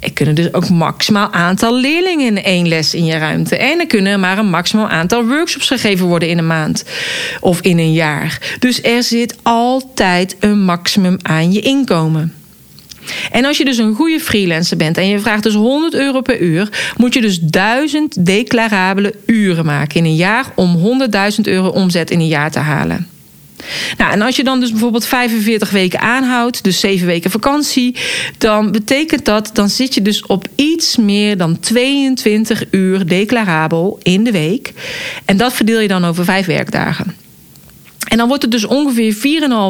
Er 0.01 0.12
kunnen 0.12 0.35
dus 0.35 0.53
ook 0.53 0.68
maximaal 0.68 1.33
aantal 1.33 1.75
leerlingen 1.75 2.27
in 2.27 2.42
één 2.42 2.68
les 2.68 2.94
in 2.94 3.05
je 3.05 3.16
ruimte. 3.16 3.57
En 3.57 3.79
er 3.79 3.87
kunnen 3.87 4.20
maar 4.20 4.38
een 4.38 4.51
maximaal 4.51 4.88
aantal 4.88 5.27
workshops 5.27 5.68
gegeven 5.68 6.07
worden 6.07 6.29
in 6.29 6.38
een 6.38 6.46
maand 6.46 6.85
of 7.40 7.61
in 7.61 7.79
een 7.79 7.92
jaar. 7.92 8.57
Dus 8.59 8.83
er 8.83 9.03
zit 9.03 9.37
altijd 9.42 10.37
een 10.40 10.61
maximum 10.61 11.16
aan 11.22 11.53
je 11.53 11.61
inkomen. 11.61 12.35
En 13.31 13.45
als 13.45 13.57
je 13.57 13.64
dus 13.64 13.79
een 13.79 13.95
goede 13.95 14.21
freelancer 14.21 14.77
bent 14.77 14.97
en 14.99 15.09
je 15.09 15.19
vraagt 15.19 15.42
dus 15.42 15.55
100 15.55 15.95
euro 15.95 16.21
per 16.21 16.40
uur, 16.40 16.69
moet 16.97 17.14
je 17.14 17.21
dus 17.21 17.38
1000 17.40 18.27
declarabele 18.27 19.14
uren 19.27 19.64
maken 19.64 19.97
in 19.97 20.05
een 20.05 20.16
jaar 20.16 20.53
om 20.55 21.01
100.000 21.37 21.40
euro 21.42 21.69
omzet 21.69 22.11
in 22.11 22.21
een 22.21 22.27
jaar 22.27 22.51
te 22.51 22.59
halen. 22.59 23.07
Nou, 23.97 24.12
en 24.12 24.23
als 24.23 24.37
je 24.37 24.45
dan 24.45 24.61
dus 24.61 24.71
bijvoorbeeld 24.71 25.07
45 25.07 25.71
weken 25.71 26.01
aanhoudt, 26.01 26.64
dus 26.64 26.81
7 26.81 27.07
weken 27.07 27.31
vakantie, 27.31 27.97
dan 28.38 28.73
betekent 28.73 29.25
dat, 29.25 29.51
dan 29.53 29.69
zit 29.69 29.95
je 29.95 30.03
dus 30.03 30.27
op 30.27 30.49
iets 30.55 30.97
meer 30.97 31.37
dan 31.37 31.61
22 31.61 32.64
uur 32.71 33.07
declarabel 33.07 33.99
in 34.03 34.25
de 34.25 34.33
week. 34.33 34.73
En 35.25 35.37
dat 35.37 35.53
verdeel 35.53 35.81
je 35.81 35.88
dan 35.88 36.05
over 36.05 36.25
5 36.25 36.47
werkdagen. 36.47 37.26
En 38.07 38.16
dan 38.16 38.29
wordt 38.29 38.42
het 38.42 38.51
dus 38.53 38.64
ongeveer 38.64 39.14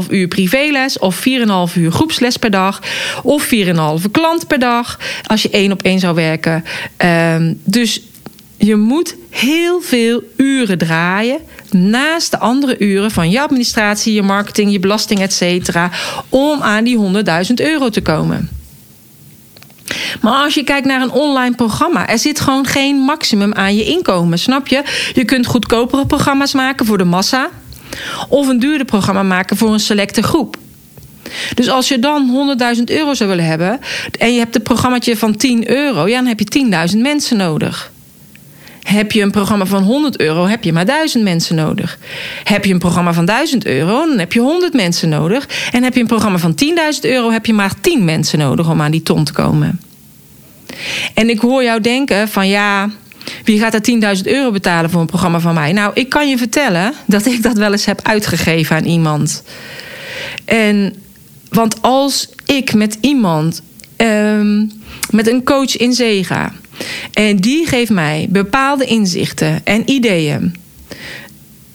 4,5 0.04 0.10
uur 0.10 0.28
privéles 0.28 0.98
of 0.98 1.16
4,5 1.16 1.74
uur 1.74 1.90
groepsles 1.90 2.36
per 2.36 2.50
dag 2.50 2.80
of 3.22 3.48
4,5 3.54 4.10
klant 4.10 4.46
per 4.46 4.58
dag 4.58 4.98
als 5.26 5.42
je 5.42 5.50
één 5.50 5.72
op 5.72 5.82
één 5.82 5.98
zou 5.98 6.14
werken. 6.14 6.64
Ehm, 6.96 7.52
dus 7.64 8.02
je 8.56 8.76
moet 8.76 9.16
heel 9.30 9.80
veel 9.80 10.22
uren 10.36 10.78
draaien 10.78 11.38
naast 11.70 12.30
de 12.30 12.38
andere 12.38 12.78
uren 12.78 13.10
van 13.10 13.30
je 13.30 13.40
administratie, 13.40 14.12
je 14.12 14.22
marketing, 14.22 14.72
je 14.72 14.78
belasting, 14.78 15.20
etc. 15.20 15.76
om 16.28 16.62
aan 16.62 16.84
die 16.84 16.96
100.000 16.96 17.60
euro 17.60 17.88
te 17.88 18.02
komen. 18.02 18.50
Maar 20.20 20.32
als 20.44 20.54
je 20.54 20.64
kijkt 20.64 20.86
naar 20.86 21.02
een 21.02 21.10
online 21.10 21.54
programma, 21.54 22.08
er 22.08 22.18
zit 22.18 22.40
gewoon 22.40 22.66
geen 22.66 22.96
maximum 22.96 23.54
aan 23.54 23.76
je 23.76 23.84
inkomen, 23.84 24.38
snap 24.38 24.66
je? 24.66 24.82
Je 25.14 25.24
kunt 25.24 25.46
goedkopere 25.46 26.06
programma's 26.06 26.52
maken 26.52 26.86
voor 26.86 26.98
de 26.98 27.04
massa 27.04 27.50
of 28.28 28.48
een 28.48 28.58
duurder 28.58 28.86
programma 28.86 29.22
maken 29.22 29.56
voor 29.56 29.72
een 29.72 29.80
selecte 29.80 30.22
groep. 30.22 30.56
Dus 31.54 31.68
als 31.68 31.88
je 31.88 31.98
dan 31.98 32.56
100.000 32.76 32.84
euro 32.84 33.14
zou 33.14 33.28
willen 33.28 33.44
hebben 33.44 33.80
en 34.18 34.32
je 34.32 34.38
hebt 34.38 34.54
een 34.54 34.62
programmaatje 34.62 35.16
van 35.16 35.36
10 35.36 35.70
euro, 35.70 36.08
ja, 36.08 36.16
dan 36.16 36.26
heb 36.26 36.40
je 36.40 36.88
10.000 36.92 36.98
mensen 36.98 37.36
nodig. 37.36 37.92
Heb 38.82 39.12
je 39.12 39.22
een 39.22 39.30
programma 39.30 39.66
van 39.66 39.82
100 39.82 40.20
euro, 40.20 40.46
heb 40.46 40.64
je 40.64 40.72
maar 40.72 40.84
1000 40.84 41.24
mensen 41.24 41.56
nodig. 41.56 41.98
Heb 42.44 42.64
je 42.64 42.72
een 42.72 42.78
programma 42.78 43.12
van 43.12 43.24
1000 43.24 43.66
euro, 43.66 44.06
dan 44.06 44.18
heb 44.18 44.32
je 44.32 44.40
100 44.40 44.72
mensen 44.72 45.08
nodig. 45.08 45.48
En 45.72 45.82
heb 45.82 45.94
je 45.94 46.00
een 46.00 46.06
programma 46.06 46.38
van 46.38 46.54
10.000 46.64 47.00
euro, 47.00 47.30
heb 47.30 47.46
je 47.46 47.52
maar 47.52 47.80
10 47.80 48.04
mensen 48.04 48.38
nodig 48.38 48.70
om 48.70 48.80
aan 48.80 48.90
die 48.90 49.02
ton 49.02 49.24
te 49.24 49.32
komen. 49.32 49.80
En 51.14 51.30
ik 51.30 51.40
hoor 51.40 51.62
jou 51.62 51.80
denken 51.80 52.28
van 52.28 52.48
ja, 52.48 52.90
wie 53.44 53.58
gaat 53.58 53.74
er 53.74 54.16
10.000 54.16 54.22
euro 54.22 54.50
betalen 54.50 54.90
voor 54.90 55.00
een 55.00 55.06
programma 55.06 55.40
van 55.40 55.54
mij? 55.54 55.72
Nou, 55.72 55.90
ik 55.94 56.08
kan 56.08 56.28
je 56.28 56.38
vertellen 56.38 56.92
dat 57.06 57.26
ik 57.26 57.42
dat 57.42 57.56
wel 57.56 57.72
eens 57.72 57.84
heb 57.84 58.00
uitgegeven 58.02 58.76
aan 58.76 58.84
iemand. 58.84 59.42
En 60.44 60.94
want 61.48 61.82
als 61.82 62.28
ik 62.46 62.74
met 62.74 62.98
iemand, 63.00 63.62
um, 63.96 64.70
met 65.10 65.28
een 65.28 65.44
coach 65.44 65.76
in 65.76 65.92
zee 65.92 66.24
ga 66.24 66.52
en 67.12 67.36
die 67.36 67.66
geeft 67.66 67.90
mij 67.90 68.26
bepaalde 68.30 68.84
inzichten 68.84 69.60
en 69.64 69.90
ideeën. 69.90 70.54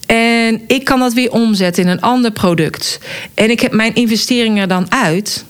En 0.06 0.62
ik 0.68 0.84
kan 0.84 1.00
dat 1.00 1.14
weer 1.14 1.32
omzetten 1.32 1.84
in 1.84 1.90
een 1.90 2.02
ander 2.02 2.32
product. 2.32 3.00
En 3.34 3.50
ik 3.50 3.60
heb 3.60 3.72
mijn 3.72 3.96
investering 3.96 4.60
er 4.60 4.68
dan 4.68 4.92
uit. 4.92 5.46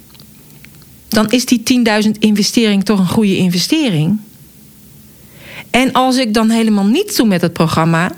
Dan 1.08 1.30
is 1.30 1.46
die 1.46 1.64
10.000 2.04 2.12
investering 2.20 2.84
toch 2.86 3.00
een 3.00 3.08
goede 3.08 3.38
investering. 3.38 4.20
En 5.72 5.92
als 5.92 6.18
ik 6.18 6.34
dan 6.34 6.50
helemaal 6.50 6.86
niets 6.86 7.16
doe 7.16 7.28
met 7.28 7.42
het 7.42 7.54
programma, 7.54 8.12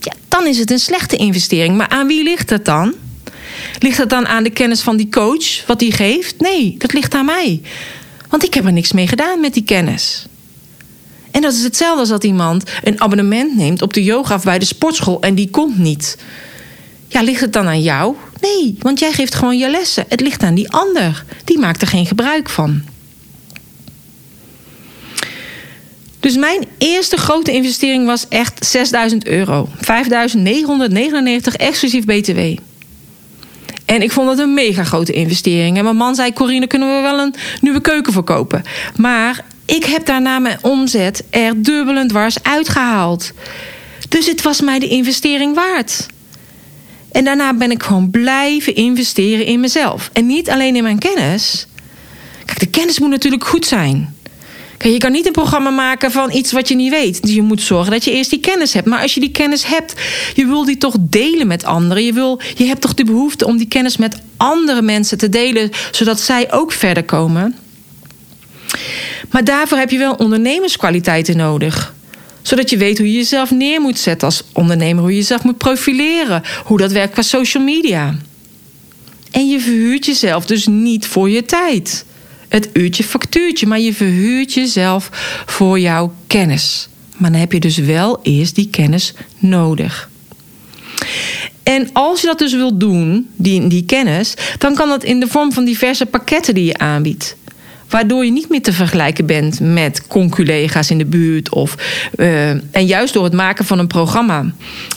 ja, 0.00 0.12
dan 0.28 0.46
is 0.46 0.58
het 0.58 0.70
een 0.70 0.78
slechte 0.78 1.16
investering. 1.16 1.76
Maar 1.76 1.88
aan 1.88 2.06
wie 2.06 2.22
ligt 2.22 2.50
het 2.50 2.64
dan? 2.64 2.94
Ligt 3.78 3.98
het 3.98 4.10
dan 4.10 4.26
aan 4.26 4.42
de 4.42 4.50
kennis 4.50 4.80
van 4.80 4.96
die 4.96 5.08
coach, 5.08 5.66
wat 5.66 5.78
die 5.78 5.92
geeft? 5.92 6.40
Nee, 6.40 6.74
dat 6.78 6.92
ligt 6.92 7.14
aan 7.14 7.24
mij. 7.24 7.60
Want 8.28 8.44
ik 8.44 8.54
heb 8.54 8.64
er 8.64 8.72
niks 8.72 8.92
mee 8.92 9.06
gedaan 9.06 9.40
met 9.40 9.54
die 9.54 9.64
kennis. 9.64 10.26
En 11.30 11.40
dat 11.40 11.52
is 11.52 11.62
hetzelfde 11.62 12.00
als 12.00 12.08
dat 12.08 12.24
iemand 12.24 12.70
een 12.82 13.00
abonnement 13.00 13.56
neemt 13.56 13.82
op 13.82 13.92
de 13.92 14.04
yoga 14.04 14.34
of 14.34 14.44
bij 14.44 14.58
de 14.58 14.64
sportschool 14.64 15.20
en 15.20 15.34
die 15.34 15.50
komt 15.50 15.78
niet. 15.78 16.16
Ja, 17.08 17.22
ligt 17.22 17.40
het 17.40 17.52
dan 17.52 17.66
aan 17.66 17.82
jou? 17.82 18.14
Nee, 18.40 18.76
want 18.78 18.98
jij 18.98 19.12
geeft 19.12 19.34
gewoon 19.34 19.58
je 19.58 19.70
lessen. 19.70 20.04
Het 20.08 20.20
ligt 20.20 20.42
aan 20.42 20.54
die 20.54 20.70
ander. 20.70 21.24
Die 21.44 21.58
maakt 21.58 21.82
er 21.82 21.88
geen 21.88 22.06
gebruik 22.06 22.48
van. 22.48 22.82
Dus 26.28 26.36
mijn 26.36 26.64
eerste 26.78 27.16
grote 27.16 27.52
investering 27.52 28.06
was 28.06 28.28
echt 28.28 28.66
6000 28.66 29.26
euro. 29.26 29.68
5999 29.80 31.56
exclusief 31.56 32.04
BTW. 32.04 32.38
En 33.84 34.02
ik 34.02 34.12
vond 34.12 34.26
dat 34.28 34.38
een 34.38 34.54
mega 34.54 34.84
grote 34.84 35.12
investering. 35.12 35.76
En 35.76 35.84
mijn 35.84 35.96
man 35.96 36.14
zei: 36.14 36.32
Corine, 36.32 36.66
kunnen 36.66 36.96
we 36.96 37.02
wel 37.02 37.18
een 37.18 37.34
nieuwe 37.60 37.80
keuken 37.80 38.12
verkopen? 38.12 38.62
Maar 38.96 39.44
ik 39.64 39.84
heb 39.84 40.06
daarna 40.06 40.38
mijn 40.38 40.58
omzet 40.62 41.24
er 41.30 41.62
dubbel 41.62 42.06
dwars 42.06 42.42
uitgehaald. 42.42 43.32
Dus 44.08 44.26
het 44.26 44.42
was 44.42 44.60
mij 44.60 44.78
de 44.78 44.88
investering 44.88 45.54
waard. 45.54 46.06
En 47.12 47.24
daarna 47.24 47.54
ben 47.54 47.70
ik 47.70 47.82
gewoon 47.82 48.10
blijven 48.10 48.74
investeren 48.74 49.46
in 49.46 49.60
mezelf. 49.60 50.10
En 50.12 50.26
niet 50.26 50.50
alleen 50.50 50.76
in 50.76 50.82
mijn 50.82 50.98
kennis. 50.98 51.66
Kijk, 52.44 52.60
de 52.60 52.66
kennis 52.66 52.98
moet 52.98 53.10
natuurlijk 53.10 53.44
goed 53.44 53.66
zijn. 53.66 54.16
Kijk, 54.78 54.92
je 54.92 54.98
kan 54.98 55.12
niet 55.12 55.26
een 55.26 55.32
programma 55.32 55.70
maken 55.70 56.10
van 56.10 56.32
iets 56.32 56.52
wat 56.52 56.68
je 56.68 56.74
niet 56.74 56.90
weet. 56.90 57.22
Dus 57.22 57.34
je 57.34 57.42
moet 57.42 57.62
zorgen 57.62 57.92
dat 57.92 58.04
je 58.04 58.12
eerst 58.12 58.30
die 58.30 58.40
kennis 58.40 58.72
hebt. 58.72 58.86
Maar 58.86 59.02
als 59.02 59.14
je 59.14 59.20
die 59.20 59.30
kennis 59.30 59.64
hebt, 59.64 59.94
je 60.34 60.46
wil 60.46 60.64
die 60.64 60.78
toch 60.78 60.94
delen 61.00 61.46
met 61.46 61.64
anderen. 61.64 62.04
Je, 62.04 62.12
wil, 62.12 62.40
je 62.54 62.64
hebt 62.64 62.80
toch 62.80 62.94
de 62.94 63.04
behoefte 63.04 63.46
om 63.46 63.56
die 63.56 63.68
kennis 63.68 63.96
met 63.96 64.16
andere 64.36 64.82
mensen 64.82 65.18
te 65.18 65.28
delen, 65.28 65.70
zodat 65.90 66.20
zij 66.20 66.52
ook 66.52 66.72
verder 66.72 67.04
komen. 67.04 67.56
Maar 69.30 69.44
daarvoor 69.44 69.78
heb 69.78 69.90
je 69.90 69.98
wel 69.98 70.14
ondernemerskwaliteiten 70.14 71.36
nodig 71.36 71.96
zodat 72.42 72.70
je 72.70 72.76
weet 72.76 72.98
hoe 72.98 73.06
je 73.06 73.16
jezelf 73.16 73.50
neer 73.50 73.80
moet 73.80 73.98
zetten 73.98 74.28
als 74.28 74.42
ondernemer, 74.52 75.02
hoe 75.02 75.10
je 75.10 75.16
jezelf 75.16 75.42
moet 75.42 75.58
profileren, 75.58 76.42
hoe 76.64 76.78
dat 76.78 76.92
werkt 76.92 77.12
qua 77.12 77.22
social 77.22 77.62
media. 77.62 78.16
En 79.30 79.48
je 79.48 79.60
verhuurt 79.60 80.06
jezelf 80.06 80.46
dus 80.46 80.66
niet 80.66 81.06
voor 81.06 81.30
je 81.30 81.44
tijd. 81.44 82.04
Het 82.48 82.68
uurtje 82.72 83.04
factuurtje, 83.04 83.66
maar 83.66 83.80
je 83.80 83.94
verhuurt 83.94 84.54
jezelf 84.54 85.08
voor 85.46 85.80
jouw 85.80 86.14
kennis. 86.26 86.88
Maar 87.16 87.30
dan 87.30 87.40
heb 87.40 87.52
je 87.52 87.60
dus 87.60 87.76
wel 87.76 88.20
eerst 88.22 88.54
die 88.54 88.68
kennis 88.70 89.14
nodig. 89.38 90.10
En 91.62 91.92
als 91.92 92.20
je 92.20 92.26
dat 92.26 92.38
dus 92.38 92.52
wilt 92.52 92.80
doen, 92.80 93.28
die, 93.36 93.66
die 93.66 93.84
kennis, 93.84 94.34
dan 94.58 94.74
kan 94.74 94.88
dat 94.88 95.04
in 95.04 95.20
de 95.20 95.26
vorm 95.26 95.52
van 95.52 95.64
diverse 95.64 96.06
pakketten 96.06 96.54
die 96.54 96.64
je 96.64 96.78
aanbiedt. 96.78 97.36
Waardoor 97.88 98.24
je 98.24 98.30
niet 98.30 98.48
meer 98.48 98.62
te 98.62 98.72
vergelijken 98.72 99.26
bent 99.26 99.60
met 99.60 100.06
conculega's 100.06 100.90
in 100.90 100.98
de 100.98 101.04
buurt. 101.04 101.50
Of, 101.50 101.74
uh, 102.16 102.48
en 102.50 102.86
juist 102.86 103.12
door 103.14 103.24
het 103.24 103.32
maken 103.32 103.64
van 103.64 103.78
een 103.78 103.86
programma. 103.86 104.44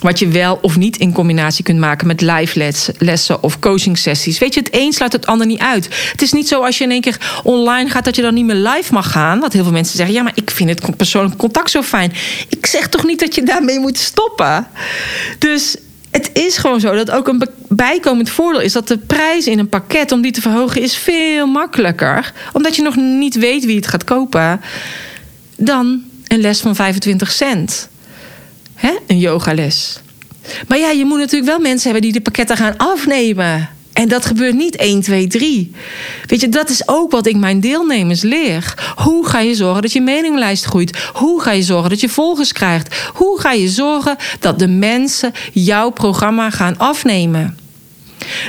Wat 0.01 0.19
je 0.19 0.27
wel 0.27 0.60
of 0.62 0.77
niet 0.77 0.97
in 0.97 1.13
combinatie 1.13 1.63
kunt 1.63 1.80
maken 1.80 2.08
met 2.08 2.21
live 2.21 2.73
lessen 2.97 3.43
of 3.43 3.60
coaching 3.60 3.97
sessies. 3.97 4.39
Weet 4.39 4.54
je, 4.54 4.60
het 4.60 4.69
een 4.71 4.93
sluit 4.93 5.12
het 5.12 5.25
ander 5.25 5.47
niet 5.47 5.60
uit. 5.60 5.89
Het 6.12 6.21
is 6.21 6.32
niet 6.32 6.47
zo 6.47 6.63
als 6.63 6.77
je 6.77 6.84
in 6.84 6.91
één 6.91 7.01
keer 7.01 7.41
online 7.43 7.89
gaat 7.89 8.06
dat 8.06 8.15
je 8.15 8.21
dan 8.21 8.34
niet 8.34 8.45
meer 8.45 8.56
live 8.56 8.93
mag 8.93 9.12
gaan. 9.12 9.39
Wat 9.39 9.54
heel 9.54 9.63
veel 9.63 9.71
mensen 9.71 9.97
zeggen. 9.97 10.15
Ja, 10.15 10.23
maar 10.23 10.36
ik 10.36 10.51
vind 10.51 10.69
het 10.69 10.95
persoonlijk 10.95 11.38
contact 11.38 11.71
zo 11.71 11.82
fijn. 11.82 12.13
Ik 12.49 12.65
zeg 12.65 12.89
toch 12.89 13.04
niet 13.04 13.19
dat 13.19 13.36
je 13.36 13.43
daarmee 13.43 13.80
moet 13.80 13.97
stoppen. 13.97 14.67
Dus 15.39 15.77
het 16.12 16.30
is 16.34 16.58
gewoon 16.58 16.80
zo 16.80 16.95
dat 16.95 17.12
ook 17.12 17.28
een 17.28 17.47
bijkomend 17.67 18.30
voordeel 18.30 18.62
is 18.62 18.74
dat 18.74 18.88
de 18.88 18.97
prijs 18.97 19.47
in 19.47 19.60
een 19.60 19.69
pakket 19.69 20.12
om 20.12 20.21
die 20.21 20.32
te 20.32 20.41
verhogen 20.41 20.82
is 20.82 20.95
veel 20.95 21.47
makkelijker. 21.47 22.34
Omdat 22.54 22.76
je 22.76 22.82
nog 22.82 22.95
niet 22.95 23.36
weet 23.36 23.65
wie 23.65 23.76
het 23.76 23.88
gaat 23.88 24.04
kopen. 24.04 24.62
Dan 25.56 26.04
een 26.28 26.41
les 26.41 26.60
van 26.60 26.76
25 26.76 27.32
cent. 27.32 27.89
Hè? 28.74 28.91
Een 29.08 29.19
yogales. 29.19 30.00
Maar 30.67 30.78
ja, 30.78 30.89
je 30.89 31.06
moet 31.06 31.19
natuurlijk 31.19 31.52
wel 31.52 31.60
mensen 31.60 31.91
hebben 31.91 32.02
die 32.02 32.12
de 32.12 32.21
pakketten 32.21 32.58
gaan 32.58 32.78
afnemen. 32.78 33.69
En 33.93 34.08
dat 34.08 34.25
gebeurt 34.25 34.56
niet 34.56 34.75
1, 34.75 35.01
2, 35.01 35.27
3. 35.27 35.71
Weet 36.25 36.41
je, 36.41 36.49
dat 36.49 36.69
is 36.69 36.88
ook 36.88 37.12
wat 37.12 37.25
ik 37.25 37.36
mijn 37.36 37.60
deelnemers 37.60 38.21
leer. 38.21 38.93
Hoe 38.95 39.27
ga 39.27 39.39
je 39.39 39.56
zorgen 39.56 39.82
dat 39.82 39.93
je 39.93 40.01
meninglijst 40.01 40.65
groeit? 40.65 41.10
Hoe 41.13 41.41
ga 41.41 41.51
je 41.51 41.63
zorgen 41.63 41.89
dat 41.89 41.99
je 41.99 42.10
volgers 42.10 42.54
krijgt? 42.54 42.95
Hoe 43.13 43.39
ga 43.39 43.51
je 43.51 43.69
zorgen 43.69 44.15
dat 44.39 44.60
de 44.60 44.67
mensen 44.67 45.32
jouw 45.51 45.89
programma 45.89 46.49
gaan 46.49 46.77
afnemen? 46.77 47.61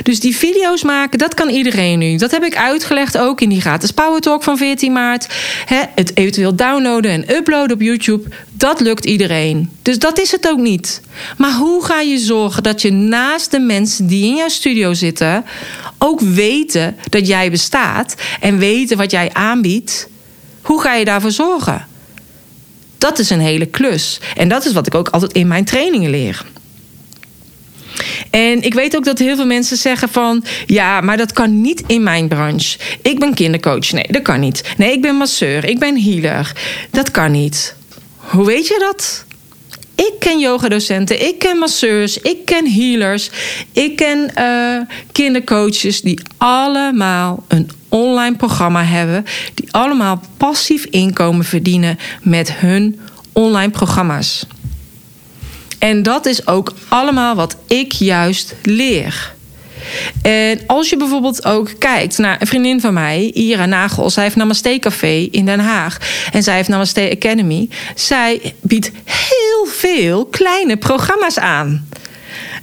Dus 0.03 0.19
die 0.19 0.35
video's 0.35 0.83
maken, 0.83 1.19
dat 1.19 1.33
kan 1.33 1.49
iedereen 1.49 1.99
nu. 1.99 2.17
Dat 2.17 2.31
heb 2.31 2.43
ik 2.43 2.55
uitgelegd 2.55 3.17
ook 3.17 3.41
in 3.41 3.49
die 3.49 3.61
gratis 3.61 3.91
Power 3.91 4.21
Talk 4.21 4.43
van 4.43 4.57
14 4.57 4.91
maart. 4.91 5.27
het 5.95 6.11
eventueel 6.17 6.55
downloaden 6.55 7.11
en 7.11 7.35
uploaden 7.35 7.75
op 7.75 7.81
YouTube, 7.81 8.29
dat 8.51 8.79
lukt 8.79 9.05
iedereen. 9.05 9.69
Dus 9.81 9.99
dat 9.99 10.19
is 10.19 10.31
het 10.31 10.49
ook 10.49 10.59
niet. 10.59 11.01
Maar 11.37 11.53
hoe 11.53 11.85
ga 11.85 12.01
je 12.01 12.17
zorgen 12.17 12.63
dat 12.63 12.81
je 12.81 12.91
naast 12.91 13.51
de 13.51 13.59
mensen 13.59 14.07
die 14.07 14.25
in 14.25 14.35
jouw 14.35 14.49
studio 14.49 14.93
zitten 14.93 15.45
ook 15.97 16.19
weten 16.19 16.95
dat 17.09 17.27
jij 17.27 17.51
bestaat 17.51 18.15
en 18.39 18.57
weten 18.57 18.97
wat 18.97 19.11
jij 19.11 19.29
aanbiedt? 19.33 20.07
Hoe 20.61 20.81
ga 20.81 20.93
je 20.95 21.05
daarvoor 21.05 21.31
zorgen? 21.31 21.87
Dat 22.97 23.19
is 23.19 23.29
een 23.29 23.39
hele 23.39 23.65
klus. 23.65 24.19
En 24.35 24.47
dat 24.47 24.65
is 24.65 24.73
wat 24.73 24.87
ik 24.87 24.95
ook 24.95 25.09
altijd 25.09 25.31
in 25.31 25.47
mijn 25.47 25.65
trainingen 25.65 26.09
leer. 26.09 26.45
En 28.29 28.61
ik 28.61 28.73
weet 28.73 28.95
ook 28.95 29.05
dat 29.05 29.19
heel 29.19 29.35
veel 29.35 29.45
mensen 29.45 29.77
zeggen 29.77 30.09
van... 30.09 30.43
ja, 30.65 31.01
maar 31.01 31.17
dat 31.17 31.33
kan 31.33 31.61
niet 31.61 31.83
in 31.87 32.03
mijn 32.03 32.27
branche. 32.27 32.79
Ik 33.01 33.19
ben 33.19 33.33
kindercoach. 33.33 33.91
Nee, 33.91 34.07
dat 34.09 34.21
kan 34.21 34.39
niet. 34.39 34.73
Nee, 34.77 34.91
ik 34.91 35.01
ben 35.01 35.15
masseur. 35.15 35.65
Ik 35.65 35.79
ben 35.79 36.01
healer. 36.01 36.51
Dat 36.91 37.11
kan 37.11 37.31
niet. 37.31 37.75
Hoe 38.15 38.45
weet 38.45 38.67
je 38.67 38.77
dat? 38.79 39.25
Ik 39.95 40.13
ken 40.19 40.39
yogadocenten, 40.39 41.27
ik 41.27 41.39
ken 41.39 41.57
masseurs, 41.57 42.17
ik 42.17 42.45
ken 42.45 42.71
healers, 42.71 43.29
ik 43.71 43.95
ken 43.95 44.31
uh, 44.37 44.95
kindercoaches 45.11 46.01
die 46.01 46.19
allemaal 46.37 47.43
een 47.47 47.69
online 47.89 48.35
programma 48.35 48.83
hebben, 48.83 49.25
die 49.53 49.67
allemaal 49.71 50.21
passief 50.37 50.85
inkomen 50.85 51.45
verdienen 51.45 51.97
met 52.21 52.53
hun 52.53 52.99
online 53.31 53.71
programma's. 53.71 54.45
En 55.83 56.03
dat 56.03 56.25
is 56.25 56.47
ook 56.47 56.73
allemaal 56.87 57.35
wat 57.35 57.55
ik 57.67 57.91
juist 57.91 58.55
leer. 58.61 59.33
En 60.21 60.59
als 60.67 60.89
je 60.89 60.97
bijvoorbeeld 60.97 61.45
ook 61.45 61.69
kijkt 61.79 62.17
naar 62.17 62.41
een 62.41 62.47
vriendin 62.47 62.81
van 62.81 62.93
mij, 62.93 63.31
Ira 63.33 63.65
Nagel, 63.65 64.09
zij 64.09 64.23
heeft 64.23 64.35
Namaste 64.35 64.77
Café 64.79 65.27
in 65.31 65.45
Den 65.45 65.59
Haag 65.59 65.97
en 66.31 66.43
zij 66.43 66.55
heeft 66.55 66.69
Namaste 66.69 67.09
Academy. 67.11 67.69
Zij 67.95 68.53
biedt 68.61 68.91
heel 69.03 69.65
veel 69.65 70.25
kleine 70.25 70.77
programma's 70.77 71.39
aan 71.39 71.87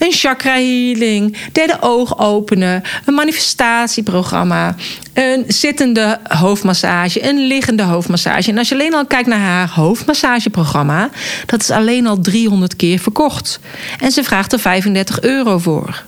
een 0.00 0.12
chakra 0.12 0.52
healing, 0.52 1.36
derde 1.52 1.76
oog 1.80 2.18
openen, 2.18 2.82
een 3.04 3.14
manifestatieprogramma, 3.14 4.74
een 5.12 5.44
zittende 5.48 6.18
hoofdmassage, 6.22 7.28
een 7.28 7.46
liggende 7.46 7.82
hoofdmassage. 7.82 8.50
En 8.50 8.58
als 8.58 8.68
je 8.68 8.74
alleen 8.74 8.94
al 8.94 9.06
kijkt 9.06 9.28
naar 9.28 9.38
haar 9.38 9.70
hoofdmassageprogramma, 9.70 11.10
dat 11.46 11.60
is 11.60 11.70
alleen 11.70 12.06
al 12.06 12.20
300 12.20 12.76
keer 12.76 12.98
verkocht. 12.98 13.60
En 14.00 14.10
ze 14.10 14.24
vraagt 14.24 14.52
er 14.52 14.58
35 14.58 15.20
euro 15.20 15.58
voor. 15.58 16.02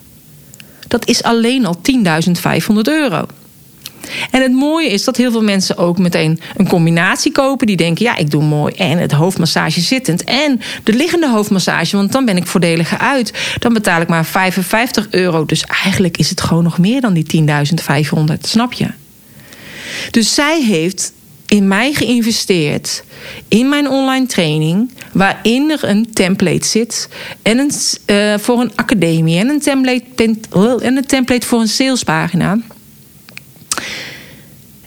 Dat 0.88 1.06
is 1.06 1.22
alleen 1.22 1.66
al 1.66 1.76
10.500 1.76 2.74
euro. 2.82 3.26
En 4.30 4.42
het 4.42 4.52
mooie 4.52 4.88
is 4.88 5.04
dat 5.04 5.16
heel 5.16 5.30
veel 5.30 5.42
mensen 5.42 5.76
ook 5.76 5.98
meteen 5.98 6.40
een 6.56 6.68
combinatie 6.68 7.32
kopen. 7.32 7.66
Die 7.66 7.76
denken, 7.76 8.04
ja, 8.04 8.16
ik 8.16 8.30
doe 8.30 8.42
mooi 8.42 8.74
en 8.74 8.98
het 8.98 9.12
hoofdmassage 9.12 9.80
zittend 9.80 10.24
en 10.24 10.60
de 10.82 10.92
liggende 10.92 11.30
hoofdmassage. 11.30 11.96
Want 11.96 12.12
dan 12.12 12.24
ben 12.24 12.36
ik 12.36 12.46
voordeliger 12.46 12.98
uit. 12.98 13.32
Dan 13.58 13.72
betaal 13.72 14.00
ik 14.00 14.08
maar 14.08 14.24
55 14.24 15.06
euro. 15.10 15.44
Dus 15.44 15.64
eigenlijk 15.64 16.16
is 16.16 16.30
het 16.30 16.40
gewoon 16.40 16.62
nog 16.62 16.78
meer 16.78 17.00
dan 17.00 17.12
die 17.12 17.44
10.500. 17.48 18.40
Snap 18.40 18.72
je? 18.72 18.86
Dus 20.10 20.34
zij 20.34 20.62
heeft 20.62 21.12
in 21.46 21.68
mij 21.68 21.92
geïnvesteerd 21.92 23.04
in 23.48 23.68
mijn 23.68 23.88
online 23.88 24.26
training, 24.26 24.90
waarin 25.12 25.70
er 25.70 25.84
een 25.84 26.12
template 26.12 26.66
zit 26.66 27.08
en 27.42 27.58
een, 27.58 27.70
uh, 28.06 28.38
voor 28.38 28.60
een 28.60 28.72
academie 28.74 29.38
en 29.38 29.48
een 29.48 29.60
template, 29.60 30.04
en 30.82 30.96
een 30.96 31.06
template 31.06 31.46
voor 31.46 31.60
een 31.60 31.68
salespagina 31.68 32.58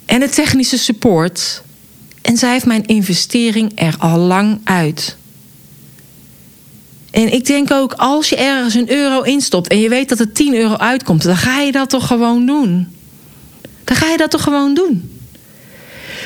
en 0.05 0.19
de 0.19 0.29
technische 0.29 0.77
support. 0.77 1.63
En 2.21 2.37
zij 2.37 2.51
heeft 2.51 2.65
mijn 2.65 2.85
investering 2.85 3.71
er 3.75 3.95
al 3.99 4.17
lang 4.19 4.59
uit. 4.63 5.17
En 7.11 7.33
ik 7.33 7.45
denk 7.45 7.71
ook, 7.71 7.93
als 7.93 8.29
je 8.29 8.35
ergens 8.35 8.73
een 8.73 8.91
euro 8.91 9.21
instopt 9.21 9.67
en 9.67 9.79
je 9.79 9.89
weet 9.89 10.09
dat 10.09 10.19
er 10.19 10.31
10 10.31 10.55
euro 10.55 10.75
uitkomt, 10.75 11.23
dan 11.23 11.37
ga 11.37 11.59
je 11.59 11.71
dat 11.71 11.89
toch 11.89 12.07
gewoon 12.07 12.45
doen. 12.45 12.87
Dan 13.83 13.95
ga 13.95 14.11
je 14.11 14.17
dat 14.17 14.31
toch 14.31 14.43
gewoon 14.43 14.73
doen. 14.73 15.15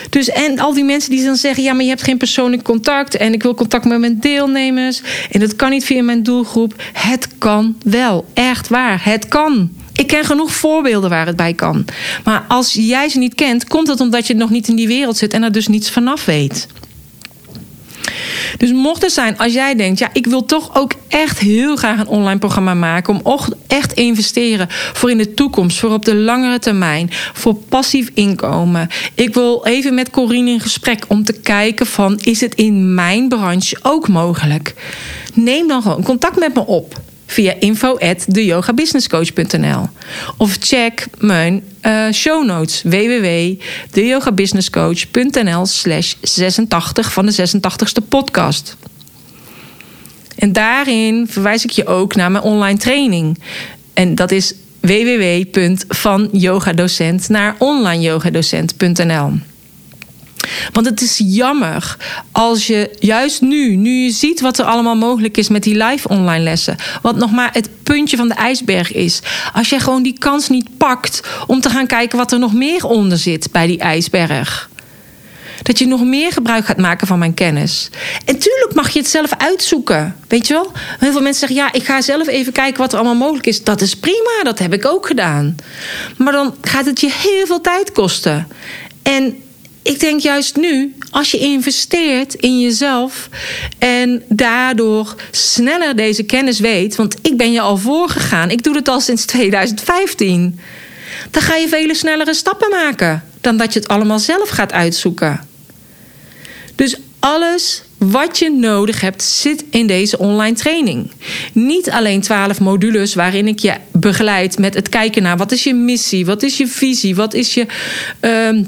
Dus 0.10 0.30
en 0.30 0.60
al 0.60 0.74
die 0.74 0.84
mensen 0.84 1.10
die 1.12 1.24
dan 1.24 1.36
zeggen: 1.36 1.64
ja, 1.64 1.74
maar 1.74 1.84
je 1.84 1.90
hebt 1.90 2.04
geen 2.04 2.18
persoonlijk 2.18 2.64
contact 2.64 3.16
en 3.16 3.34
ik 3.34 3.44
wil 3.44 3.56
contact 3.56 3.86
met 3.86 4.00
mijn 4.00 4.20
deelnemers 4.20 5.02
en 5.32 5.40
dat 5.40 5.56
kan 5.56 5.70
niet 5.70 5.86
via 5.86 6.04
mijn 6.04 6.24
doelgroep. 6.24 6.74
Het 6.94 7.28
kan 7.38 7.78
wel, 7.84 8.26
echt 8.34 8.68
waar, 8.68 9.04
het 9.04 9.28
kan. 9.28 9.72
Ik 10.00 10.08
ken 10.08 10.26
genoeg 10.26 10.52
voorbeelden 10.52 11.10
waar 11.10 11.26
het 11.26 11.36
bij 11.36 11.54
kan. 11.54 11.86
Maar 12.24 12.46
als 12.48 12.74
jij 12.74 13.10
ze 13.10 13.18
niet 13.18 13.36
kent, 13.36 13.68
komt 13.68 13.88
het 13.88 14.00
omdat 14.00 14.28
je 14.28 14.34
nog 14.34 14.50
niet 14.50 14.68
in 14.68 14.76
die 14.76 14.88
wereld 14.88 15.18
zit 15.18 15.34
en 15.34 15.44
er 15.44 15.52
dus 15.52 15.68
niets 15.68 15.90
vanaf 15.90 16.26
weet. 16.26 16.68
Dus 18.58 18.72
mocht 18.72 19.02
het 19.02 19.12
zijn, 19.12 19.38
als 19.38 19.54
jij 19.54 19.76
denkt, 19.76 20.00
ja, 20.00 20.10
ik 20.14 20.26
wil 20.26 20.46
toch 20.46 20.76
ook 20.76 20.94
echt 21.08 21.40
heel 21.40 21.76
graag 21.76 22.00
een 22.00 22.08
online 22.08 22.40
programma 22.40 22.74
maken. 22.74 23.14
Om 23.24 23.40
echt 23.68 23.94
investeren 23.94 24.68
voor 24.70 25.12
in 25.12 25.18
de 25.18 25.34
toekomst, 25.34 25.80
voor 25.80 25.92
op 25.92 26.06
de 26.06 26.16
langere 26.16 26.60
termijn, 26.60 27.10
voor 27.34 27.56
passief 27.56 28.12
inkomen. 28.14 28.90
Ik 29.16 29.34
wil 29.34 29.66
even 29.66 29.94
met 29.94 30.10
Corine 30.10 30.52
in 30.52 30.60
gesprek 30.60 31.06
om 31.08 31.24
te 31.24 31.34
kijken 31.34 31.86
van, 31.86 32.20
is 32.24 32.42
het 32.42 32.56
in 32.56 32.94
mijn 32.94 33.28
branche 33.28 33.78
ook 33.82 34.08
mogelijk? 34.08 34.74
Neem 35.34 35.68
dan 35.68 35.82
gewoon 35.82 36.04
contact 36.04 36.40
met 36.40 36.54
me 36.54 36.66
op 36.66 37.08
via 37.30 37.56
info 37.60 37.98
at 37.98 38.26
Of 40.38 40.58
check 40.60 41.08
mijn 41.18 41.64
uh, 41.82 42.12
show 42.12 42.46
notes 42.46 42.82
www.deyogabusinesscoach.nl 42.82 45.66
slash 45.66 46.14
86 46.22 47.14
van 47.14 47.26
de 47.26 47.32
86ste 47.32 48.08
podcast. 48.10 48.78
En 50.36 50.54
daarin 50.54 51.28
verwijs 51.30 51.64
ik 51.64 51.72
je 51.72 51.86
ook 51.86 52.16
naar 52.16 52.32
mijn 52.32 52.44
online 52.44 52.78
training. 52.78 53.40
En 53.94 54.16
dat 54.16 54.32
is 54.32 54.54
www.vanyogadocent 54.80 57.30
naar 57.30 57.56
onlineyogadocent.nl. 57.58 59.49
Want 60.72 60.86
het 60.86 61.02
is 61.02 61.22
jammer 61.24 61.98
als 62.32 62.68
je 62.68 62.96
juist 63.00 63.42
nu, 63.42 63.76
nu 63.76 63.92
je 63.92 64.12
ziet 64.12 64.42
wat 64.42 64.60
er 64.60 64.66
allemaal 64.66 64.96
mogelijk 64.96 65.38
is 65.38 65.50
met 65.50 65.64
die 65.64 65.84
live 65.84 66.08
online 66.08 66.44
lessen, 66.44 66.76
wat 67.02 67.16
nog 67.16 67.32
maar 67.32 67.50
het 67.54 67.70
puntje 67.84 68.18
van 68.18 68.28
de 68.28 68.34
ijsberg 68.34 68.94
is, 68.94 69.20
als 69.54 69.70
je 69.70 69.80
gewoon 69.80 70.04
die 70.04 70.18
kans 70.18 70.50
niet 70.50 70.78
pakt 70.78 71.22
om 71.48 71.62
te 71.62 71.70
gaan 71.70 71.88
kijken 71.88 72.18
wat 72.18 72.32
er 72.32 72.40
nog 72.40 72.54
meer 72.54 72.86
onder 72.86 73.18
zit 73.18 73.52
bij 73.52 73.68
die 73.68 73.80
ijsberg. 73.80 74.70
Dat 75.62 75.80
je 75.80 75.88
nog 75.88 76.04
meer 76.04 76.32
gebruik 76.32 76.66
gaat 76.66 76.78
maken 76.78 77.08
van 77.08 77.20
mijn 77.20 77.34
kennis. 77.34 77.90
En 78.26 78.40
tuurlijk 78.40 78.74
mag 78.74 78.90
je 78.90 79.00
het 79.00 79.08
zelf 79.08 79.34
uitzoeken. 79.38 80.16
Weet 80.28 80.48
je 80.48 80.54
wel? 80.54 80.72
Heel 81.00 81.12
veel 81.12 81.22
mensen 81.22 81.48
zeggen: 81.48 81.58
ja, 81.58 81.74
ik 81.74 81.84
ga 81.84 82.02
zelf 82.02 82.28
even 82.28 82.54
kijken 82.54 82.80
wat 82.80 82.92
er 82.92 83.00
allemaal 83.00 83.18
mogelijk 83.18 83.48
is. 83.48 83.64
Dat 83.64 83.82
is 83.82 83.96
prima, 83.96 84.44
dat 84.44 84.60
heb 84.60 84.74
ik 84.74 84.86
ook 84.86 85.08
gedaan. 85.08 85.56
Maar 86.18 86.34
dan 86.34 86.56
gaat 86.62 86.86
het 86.86 87.02
je 87.02 87.12
heel 87.12 87.46
veel 87.46 87.62
tijd 87.62 87.92
kosten. 87.92 88.48
En 89.02 89.38
ik 89.90 90.00
denk 90.00 90.20
juist 90.20 90.56
nu, 90.56 90.96
als 91.10 91.32
je 91.32 91.38
investeert 91.38 92.34
in 92.34 92.60
jezelf 92.60 93.30
en 93.78 94.24
daardoor 94.28 95.16
sneller 95.32 95.96
deze 95.96 96.24
kennis 96.24 96.60
weet, 96.60 96.96
want 96.96 97.16
ik 97.22 97.38
ben 97.38 97.52
je 97.52 97.62
al 97.62 97.78
voorgegaan, 97.78 98.50
ik 98.50 98.64
doe 98.64 98.76
het 98.76 98.88
al 98.88 99.00
sinds 99.00 99.26
2015, 99.26 100.60
dan 101.32 101.42
ga 101.42 101.56
je 101.56 101.68
vele 101.68 101.96
snellere 101.96 102.34
stappen 102.34 102.70
maken 102.70 103.24
dan 103.42 103.58
dat 103.58 103.74
je 103.74 103.80
het 103.80 103.88
allemaal 103.88 104.20
zelf 104.20 104.50
gaat 104.50 104.72
uitzoeken. 104.72 105.48
Dus 106.76 106.96
alles 107.20 107.84
wat 107.98 108.40
je 108.40 108.50
nodig 108.50 109.02
hebt 109.02 109.24
zit 109.24 109.64
in 109.70 109.88
deze 109.88 110.18
online 110.18 110.56
training. 110.56 111.12
Niet 111.54 111.90
alleen 111.90 112.22
12 112.22 112.60
modules 112.60 113.14
waarin 113.14 113.48
ik 113.48 113.60
je 113.60 113.74
begeleid 113.92 114.58
met 114.58 114.74
het 114.74 114.90
kijken 114.90 115.24
naar 115.24 115.38
wat 115.38 115.52
is 115.52 115.64
je 115.64 115.74
missie, 115.74 116.26
wat 116.26 116.44
is 116.44 116.58
je 116.58 116.68
visie, 116.68 117.16
wat 117.16 117.34
is 117.34 117.54
je. 117.54 117.66
Uh, 118.22 118.66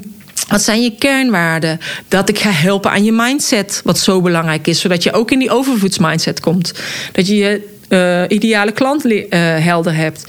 wat 0.51 0.61
zijn 0.61 0.83
je 0.83 0.95
kernwaarden? 0.95 1.79
Dat 2.07 2.29
ik 2.29 2.39
ga 2.39 2.51
helpen 2.51 2.91
aan 2.91 3.03
je 3.03 3.11
mindset, 3.11 3.81
wat 3.83 3.99
zo 3.99 4.21
belangrijk 4.21 4.67
is, 4.67 4.79
zodat 4.79 5.03
je 5.03 5.13
ook 5.13 5.31
in 5.31 5.39
die 5.39 5.51
overvloedsmindset 5.51 6.39
komt. 6.39 6.73
Dat 7.11 7.27
je 7.27 7.35
je 7.35 7.69
uh, 7.89 8.37
ideale 8.37 8.71
klant 8.71 9.05
uh, 9.05 9.19
helder 9.39 9.95
hebt. 9.95 10.25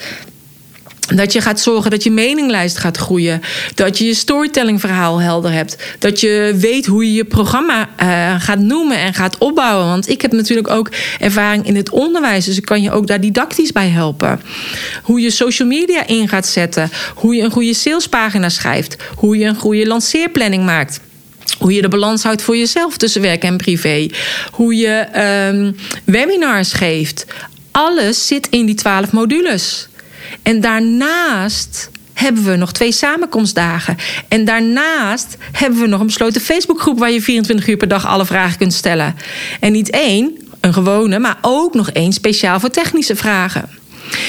Dat 1.09 1.33
je 1.33 1.41
gaat 1.41 1.61
zorgen 1.61 1.91
dat 1.91 2.03
je 2.03 2.11
meninglijst 2.11 2.79
gaat 2.79 2.97
groeien. 2.97 3.43
Dat 3.75 3.99
je 3.99 4.05
je 4.05 4.15
storytellingverhaal 4.15 5.21
helder 5.21 5.53
hebt. 5.53 5.77
Dat 5.99 6.21
je 6.21 6.55
weet 6.57 6.87
hoe 6.87 7.05
je 7.05 7.13
je 7.13 7.25
programma 7.25 7.89
uh, 8.03 8.35
gaat 8.41 8.59
noemen 8.59 8.99
en 8.99 9.15
gaat 9.15 9.39
opbouwen. 9.39 9.87
Want 9.87 10.09
ik 10.09 10.23
heb 10.23 10.33
natuurlijk 10.33 10.71
ook 10.71 10.91
ervaring 11.19 11.67
in 11.67 11.77
het 11.77 11.91
onderwijs. 11.91 12.45
Dus 12.45 12.57
ik 12.57 12.65
kan 12.65 12.83
je 12.83 12.91
ook 12.91 13.07
daar 13.07 13.21
didactisch 13.21 13.73
bij 13.73 13.89
helpen. 13.89 14.41
Hoe 15.03 15.21
je 15.21 15.31
social 15.31 15.69
media 15.69 16.07
in 16.07 16.29
gaat 16.29 16.47
zetten. 16.47 16.91
Hoe 17.15 17.35
je 17.35 17.43
een 17.43 17.51
goede 17.51 17.75
salespagina 17.75 18.49
schrijft. 18.49 18.97
Hoe 19.15 19.39
je 19.39 19.45
een 19.45 19.57
goede 19.57 19.87
lanceerplanning 19.87 20.65
maakt. 20.65 21.01
Hoe 21.59 21.73
je 21.73 21.83
de 21.83 21.89
balans 21.89 22.23
houdt 22.23 22.43
voor 22.43 22.57
jezelf 22.57 22.97
tussen 22.97 23.23
werk 23.23 23.43
en 23.43 23.57
privé. 23.57 24.07
Hoe 24.51 24.77
je 24.77 25.07
um, 25.53 25.77
webinars 26.05 26.73
geeft. 26.73 27.27
Alles 27.71 28.27
zit 28.27 28.49
in 28.51 28.67
die 28.67 28.75
twaalf 28.75 29.13
modules. 29.13 29.89
En 30.43 30.61
daarnaast 30.61 31.91
hebben 32.13 32.45
we 32.45 32.57
nog 32.57 32.73
twee 32.73 32.93
samenkomstdagen. 32.93 33.97
En 34.29 34.45
daarnaast 34.45 35.37
hebben 35.53 35.81
we 35.81 35.87
nog 35.87 36.01
een 36.01 36.07
besloten 36.07 36.41
Facebookgroep 36.41 36.99
waar 36.99 37.11
je 37.11 37.23
24 37.23 37.69
uur 37.69 37.77
per 37.77 37.89
dag 37.89 38.07
alle 38.07 38.27
vragen 38.27 38.59
kunt 38.59 38.73
stellen. 38.73 39.17
En 39.61 39.73
niet 39.73 39.91
één, 39.91 40.39
een 40.61 40.73
gewone, 40.73 41.19
maar 41.19 41.39
ook 41.41 41.75
nog 41.75 41.91
één 41.91 42.13
speciaal 42.13 42.61
voor 42.61 42.71
technische 42.71 43.17
vragen. 43.17 43.69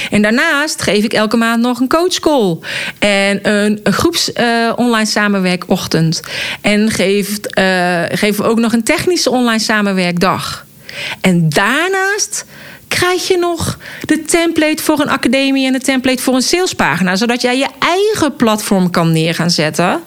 En 0.09 0.21
daarnaast 0.21 0.81
geef 0.81 1.03
ik 1.03 1.13
elke 1.13 1.37
maand 1.37 1.61
nog 1.61 1.79
een 1.79 1.87
coachcall. 1.87 2.57
En 2.99 3.49
een, 3.49 3.79
groeps 3.83 4.31
uh, 4.33 4.71
online 4.75 5.05
samenwerkochtend. 5.05 6.21
En 6.61 6.89
geef, 6.91 7.29
uh, 7.29 8.01
geven 8.09 8.43
we 8.43 8.49
ook 8.49 8.59
nog 8.59 8.73
een 8.73 8.83
technische 8.83 9.29
online 9.29 9.59
samenwerkdag. 9.59 10.65
En 11.21 11.49
daarnaast 11.49 12.45
krijg 13.03 13.27
je 13.27 13.37
nog 13.37 13.79
de 14.05 14.21
template 14.21 14.83
voor 14.83 14.99
een 14.99 15.09
academie 15.09 15.65
en 15.65 15.73
de 15.73 15.79
template 15.79 16.21
voor 16.21 16.35
een 16.35 16.41
salespagina. 16.41 17.15
Zodat 17.15 17.41
jij 17.41 17.57
je 17.57 17.67
eigen 17.79 18.35
platform 18.35 18.89
kan 18.89 19.11
neer 19.11 19.35
gaan 19.35 19.49
zetten. 19.49 20.01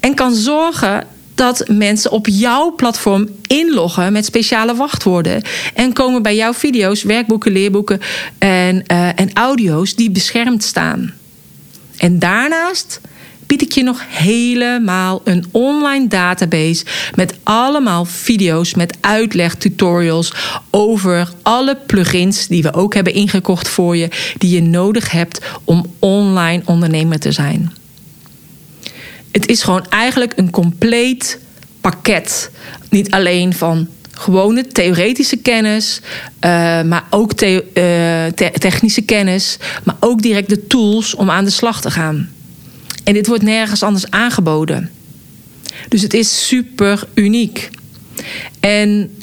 En 0.00 0.14
kan 0.14 0.34
zorgen 0.34 1.06
dat 1.34 1.64
mensen 1.68 2.10
op 2.10 2.26
jouw 2.26 2.74
platform 2.74 3.28
inloggen 3.46 4.12
met 4.12 4.24
speciale 4.24 4.74
wachtwoorden. 4.74 5.42
En 5.74 5.92
komen 5.92 6.22
bij 6.22 6.36
jouw 6.36 6.54
video's, 6.54 7.02
werkboeken, 7.02 7.52
leerboeken 7.52 8.00
en, 8.38 8.84
uh, 8.92 9.20
en 9.20 9.30
audio's 9.32 9.94
die 9.94 10.10
beschermd 10.10 10.64
staan. 10.64 11.14
En 11.96 12.18
daarnaast 12.18 13.00
bied 13.46 13.62
ik 13.62 13.72
je 13.72 13.82
nog 13.82 14.02
helemaal 14.08 15.20
een 15.24 15.44
online 15.50 16.08
database 16.08 16.84
met 17.14 17.34
allemaal 17.42 18.04
video's 18.04 18.74
met 18.74 18.96
uitleg, 19.00 19.54
tutorials 19.54 20.32
over 20.70 21.32
alle 21.42 21.78
plugins 21.86 22.46
die 22.46 22.62
we 22.62 22.74
ook 22.74 22.94
hebben 22.94 23.14
ingekocht 23.14 23.68
voor 23.68 23.96
je, 23.96 24.08
die 24.38 24.50
je 24.50 24.62
nodig 24.62 25.10
hebt 25.10 25.40
om 25.64 25.86
online 25.98 26.62
ondernemer 26.64 27.18
te 27.18 27.32
zijn. 27.32 27.72
Het 29.32 29.46
is 29.46 29.62
gewoon 29.62 29.86
eigenlijk 29.88 30.32
een 30.36 30.50
compleet 30.50 31.38
pakket. 31.80 32.50
Niet 32.90 33.10
alleen 33.10 33.54
van 33.54 33.88
gewone 34.10 34.66
theoretische 34.66 35.36
kennis, 35.36 36.00
uh, 36.00 36.82
maar 36.82 37.04
ook 37.10 37.32
te 37.32 37.64
technische 38.58 39.02
kennis, 39.02 39.58
maar 39.84 39.96
ook 40.00 40.22
direct 40.22 40.48
de 40.48 40.66
tools 40.66 41.14
om 41.14 41.30
aan 41.30 41.44
de 41.44 41.50
slag 41.50 41.80
te 41.80 41.90
gaan. 41.90 42.30
En 43.06 43.14
dit 43.14 43.26
wordt 43.26 43.42
nergens 43.42 43.82
anders 43.82 44.10
aangeboden. 44.10 44.90
Dus 45.88 46.02
het 46.02 46.14
is 46.14 46.46
super 46.46 47.04
uniek. 47.14 47.70
En 48.60 49.16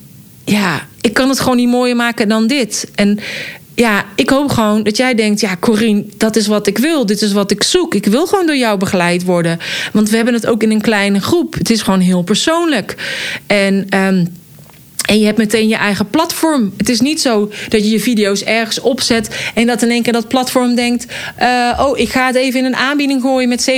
ja, 0.46 0.88
ik 1.02 1.14
kan 1.14 1.30
het 1.30 1.40
gewoon 1.40 1.58
niet 1.58 1.70
mooier 1.70 1.96
maken 1.96 2.28
dan 2.28 2.48
dit. 2.48 2.90
En 2.96 3.20
ja, 3.76 4.06
ik 4.16 4.30
hoop 4.30 4.50
gewoon 4.50 4.84
dat 4.84 4.98
jij 4.98 5.16
denkt: 5.16 5.40
ja, 5.40 5.58
Corine, 5.60 6.06
dat 6.18 6.36
is 6.36 6.48
wat 6.48 6.68
ik 6.68 6.78
wil. 6.78 7.06
Dit 7.06 7.22
is 7.22 7.32
wat 7.32 7.52
ik 7.52 7.64
zoek. 7.64 7.96
Ik 7.96 8.06
wil 8.06 8.28
gewoon 8.28 8.46
door 8.46 8.58
jou 8.58 8.78
begeleid 8.78 9.24
worden. 9.24 9.60
Want 9.94 10.10
we 10.10 10.16
hebben 10.16 10.34
het 10.34 10.46
ook 10.46 10.64
in 10.64 10.72
een 10.72 10.82
kleine 10.82 11.20
groep. 11.20 11.54
Het 11.54 11.70
is 11.70 11.82
gewoon 11.82 12.00
heel 12.00 12.22
persoonlijk. 12.22 12.96
En. 13.48 13.98
Um, 13.98 14.42
en 15.06 15.20
je 15.20 15.26
hebt 15.26 15.38
meteen 15.38 15.68
je 15.68 15.76
eigen 15.76 16.10
platform. 16.10 16.74
Het 16.78 16.90
is 16.90 17.00
niet 17.00 17.22
zo 17.22 17.52
dat 17.70 17.84
je 17.84 17.90
je 17.90 18.00
video's 18.00 18.42
ergens 18.42 18.80
opzet 18.80 19.52
en 19.54 19.68
dat 19.68 19.82
in 19.82 19.90
één 19.90 20.04
keer 20.04 20.14
dat 20.14 20.28
platform 20.28 20.76
denkt: 20.76 21.06
uh, 21.42 21.80
Oh, 21.80 21.98
ik 22.00 22.10
ga 22.10 22.26
het 22.26 22.36
even 22.36 22.60
in 22.60 22.66
een 22.66 22.76
aanbieding 22.76 23.22
gooien 23.22 23.50
met 23.50 23.72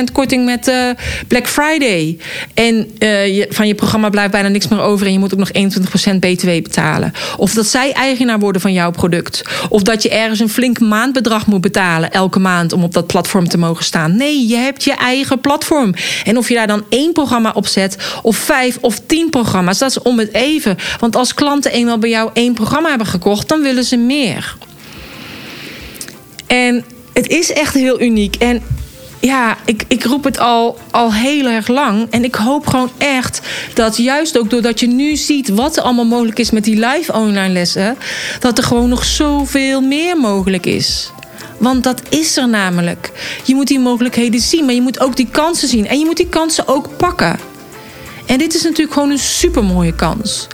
70% 0.00 0.12
korting 0.12 0.44
met 0.44 0.68
uh, 0.68 0.90
Black 1.28 1.48
Friday. 1.48 2.18
En 2.54 2.90
je, 2.98 3.46
van 3.50 3.66
je 3.66 3.74
programma 3.74 4.08
blijft 4.08 4.30
bijna 4.30 4.48
niks 4.48 4.68
meer 4.68 4.80
over 4.80 5.06
en 5.06 5.12
je 5.12 5.18
moet 5.18 5.32
ook 5.32 5.38
nog 5.38 5.52
21% 5.52 6.18
BTW 6.18 6.46
betalen. 6.46 7.12
Of 7.36 7.52
dat 7.52 7.66
zij 7.66 7.92
eigenaar 7.92 8.38
worden 8.38 8.60
van 8.60 8.72
jouw 8.72 8.90
product. 8.90 9.42
Of 9.68 9.82
dat 9.82 10.02
je 10.02 10.08
ergens 10.08 10.40
een 10.40 10.48
flink 10.48 10.80
maandbedrag 10.80 11.46
moet 11.46 11.60
betalen 11.60 12.10
elke 12.10 12.38
maand 12.38 12.72
om 12.72 12.82
op 12.82 12.92
dat 12.92 13.06
platform 13.06 13.48
te 13.48 13.58
mogen 13.58 13.84
staan. 13.84 14.16
Nee, 14.16 14.48
je 14.48 14.56
hebt 14.56 14.84
je 14.84 14.94
eigen 14.94 15.40
platform. 15.40 15.94
En 16.24 16.38
of 16.38 16.48
je 16.48 16.54
daar 16.54 16.66
dan 16.66 16.84
één 16.88 17.12
programma 17.12 17.52
op 17.54 17.66
zet, 17.66 17.96
of 18.22 18.36
vijf 18.36 18.78
of 18.80 19.00
tien 19.06 19.30
programma's, 19.30 19.78
dat 19.78 19.90
is 19.90 20.02
om 20.02 20.18
het 20.18 20.34
even. 20.34 20.67
Want 21.00 21.16
als 21.16 21.34
klanten 21.34 21.72
eenmaal 21.72 21.98
bij 21.98 22.10
jou 22.10 22.30
één 22.32 22.54
programma 22.54 22.88
hebben 22.88 23.06
gekocht, 23.06 23.48
dan 23.48 23.62
willen 23.62 23.84
ze 23.84 23.96
meer. 23.96 24.56
En 26.46 26.84
het 27.12 27.28
is 27.28 27.52
echt 27.52 27.74
heel 27.74 28.00
uniek. 28.00 28.36
En 28.36 28.62
ja, 29.20 29.56
ik, 29.64 29.84
ik 29.88 30.04
roep 30.04 30.24
het 30.24 30.38
al, 30.38 30.78
al 30.90 31.12
heel 31.12 31.46
erg 31.46 31.68
lang. 31.68 32.06
En 32.10 32.24
ik 32.24 32.34
hoop 32.34 32.66
gewoon 32.66 32.90
echt 32.98 33.40
dat 33.74 33.96
juist 33.96 34.38
ook 34.38 34.50
doordat 34.50 34.80
je 34.80 34.86
nu 34.86 35.16
ziet 35.16 35.48
wat 35.48 35.76
er 35.76 35.82
allemaal 35.82 36.04
mogelijk 36.04 36.38
is 36.38 36.50
met 36.50 36.64
die 36.64 36.86
live 36.86 37.12
online 37.12 37.52
lessen, 37.52 37.96
dat 38.40 38.58
er 38.58 38.64
gewoon 38.64 38.88
nog 38.88 39.04
zoveel 39.04 39.80
meer 39.80 40.16
mogelijk 40.16 40.66
is. 40.66 41.10
Want 41.58 41.84
dat 41.84 42.02
is 42.08 42.36
er 42.36 42.48
namelijk. 42.48 43.12
Je 43.44 43.54
moet 43.54 43.66
die 43.66 43.78
mogelijkheden 43.78 44.40
zien, 44.40 44.64
maar 44.64 44.74
je 44.74 44.82
moet 44.82 45.00
ook 45.00 45.16
die 45.16 45.28
kansen 45.30 45.68
zien. 45.68 45.86
En 45.86 45.98
je 45.98 46.04
moet 46.04 46.16
die 46.16 46.28
kansen 46.28 46.68
ook 46.68 46.96
pakken. 46.96 47.38
En 48.26 48.38
dit 48.38 48.54
is 48.54 48.62
natuurlijk 48.62 48.92
gewoon 48.92 49.10
een 49.10 49.18
super 49.18 49.64
mooie 49.64 49.94
kans. 49.94 50.46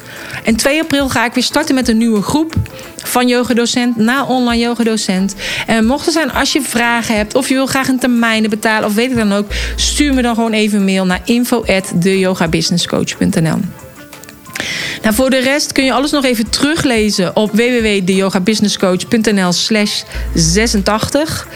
En 0.45 0.57
2 0.57 0.81
april 0.81 1.09
ga 1.09 1.25
ik 1.25 1.35
weer 1.35 1.45
starten 1.45 1.75
met 1.75 1.89
een 1.89 1.99
nieuwe 1.99 2.23
groep. 2.23 2.55
Van 2.97 3.29
yogadocent 3.29 3.97
naar 3.97 4.29
online 4.29 4.63
yogadocent. 4.63 5.35
En 5.67 5.87
mocht 5.87 6.07
er 6.07 6.13
zijn, 6.13 6.33
als 6.33 6.53
je 6.53 6.63
vragen 6.63 7.17
hebt 7.17 7.35
of 7.35 7.49
je 7.49 7.55
wil 7.55 7.67
graag 7.67 7.89
een 7.89 7.99
termijnen 7.99 8.51
betalen 8.51 8.89
of 8.89 8.95
weet 8.95 9.11
ik 9.11 9.17
dan 9.17 9.33
ook, 9.33 9.47
stuur 9.77 10.15
me 10.15 10.23
dan 10.23 10.35
gewoon 10.35 10.53
even 10.53 10.79
een 10.79 10.85
mail 10.85 11.07
naar 11.07 11.21
info@deyogabusinesscoach.nl. 11.25 13.59
Nou, 15.03 15.17
voor 15.17 15.31
de 15.31 15.39
rest 15.39 15.73
kun 15.73 15.85
je 15.85 15.93
alles 15.93 16.11
nog 16.11 16.25
even 16.25 16.51
teruglezen 16.51 17.37
op 17.37 17.51
www.deyogabusinesscoach.nl 17.51 19.53
slash 19.53 20.03
86. 20.35 21.49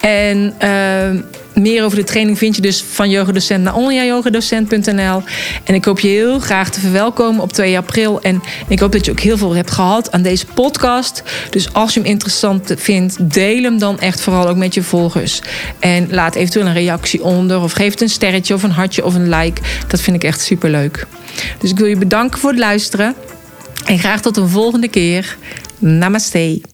En 0.00 0.54
uh, 0.62 1.10
meer 1.54 1.84
over 1.84 1.98
de 1.98 2.04
training 2.04 2.38
vind 2.38 2.56
je 2.56 2.62
dus 2.62 2.84
van 2.90 3.10
yogadocent 3.10 3.64
naar 3.64 3.74
onlineyogadocent.nl. 3.74 5.22
En 5.64 5.74
ik 5.74 5.84
hoop 5.84 6.00
je 6.00 6.08
heel 6.08 6.38
graag 6.38 6.70
te 6.70 6.80
verwelkomen 6.80 7.42
op 7.42 7.52
2 7.52 7.76
april. 7.76 8.22
En 8.22 8.42
ik 8.68 8.80
hoop 8.80 8.92
dat 8.92 9.04
je 9.04 9.10
ook 9.10 9.20
heel 9.20 9.38
veel 9.38 9.54
hebt 9.54 9.70
gehad 9.70 10.12
aan 10.12 10.22
deze 10.22 10.46
podcast. 10.46 11.22
Dus 11.50 11.72
als 11.72 11.94
je 11.94 12.00
hem 12.00 12.08
interessant 12.08 12.72
vindt, 12.76 13.32
deel 13.32 13.62
hem 13.62 13.78
dan 13.78 13.98
echt 14.00 14.20
vooral 14.20 14.48
ook 14.48 14.56
met 14.56 14.74
je 14.74 14.82
volgers. 14.82 15.40
En 15.78 16.08
laat 16.10 16.34
eventueel 16.34 16.66
een 16.66 16.72
reactie 16.72 17.22
onder. 17.24 17.60
Of 17.60 17.72
geef 17.72 17.90
het 17.90 18.00
een 18.00 18.08
sterretje 18.08 18.54
of 18.54 18.62
een 18.62 18.70
hartje 18.70 19.04
of 19.04 19.14
een 19.14 19.28
like. 19.28 19.60
Dat 19.86 20.00
vind 20.00 20.16
ik 20.16 20.24
echt 20.24 20.40
super 20.40 20.70
leuk. 20.70 21.06
Dus 21.58 21.70
ik 21.70 21.78
wil 21.78 21.86
je 21.86 21.96
bedanken 21.96 22.40
voor 22.40 22.50
het 22.50 22.58
luisteren. 22.58 23.14
En 23.84 23.98
graag 23.98 24.20
tot 24.20 24.36
een 24.36 24.48
volgende 24.48 24.88
keer. 24.88 25.36
Namaste. 25.78 26.72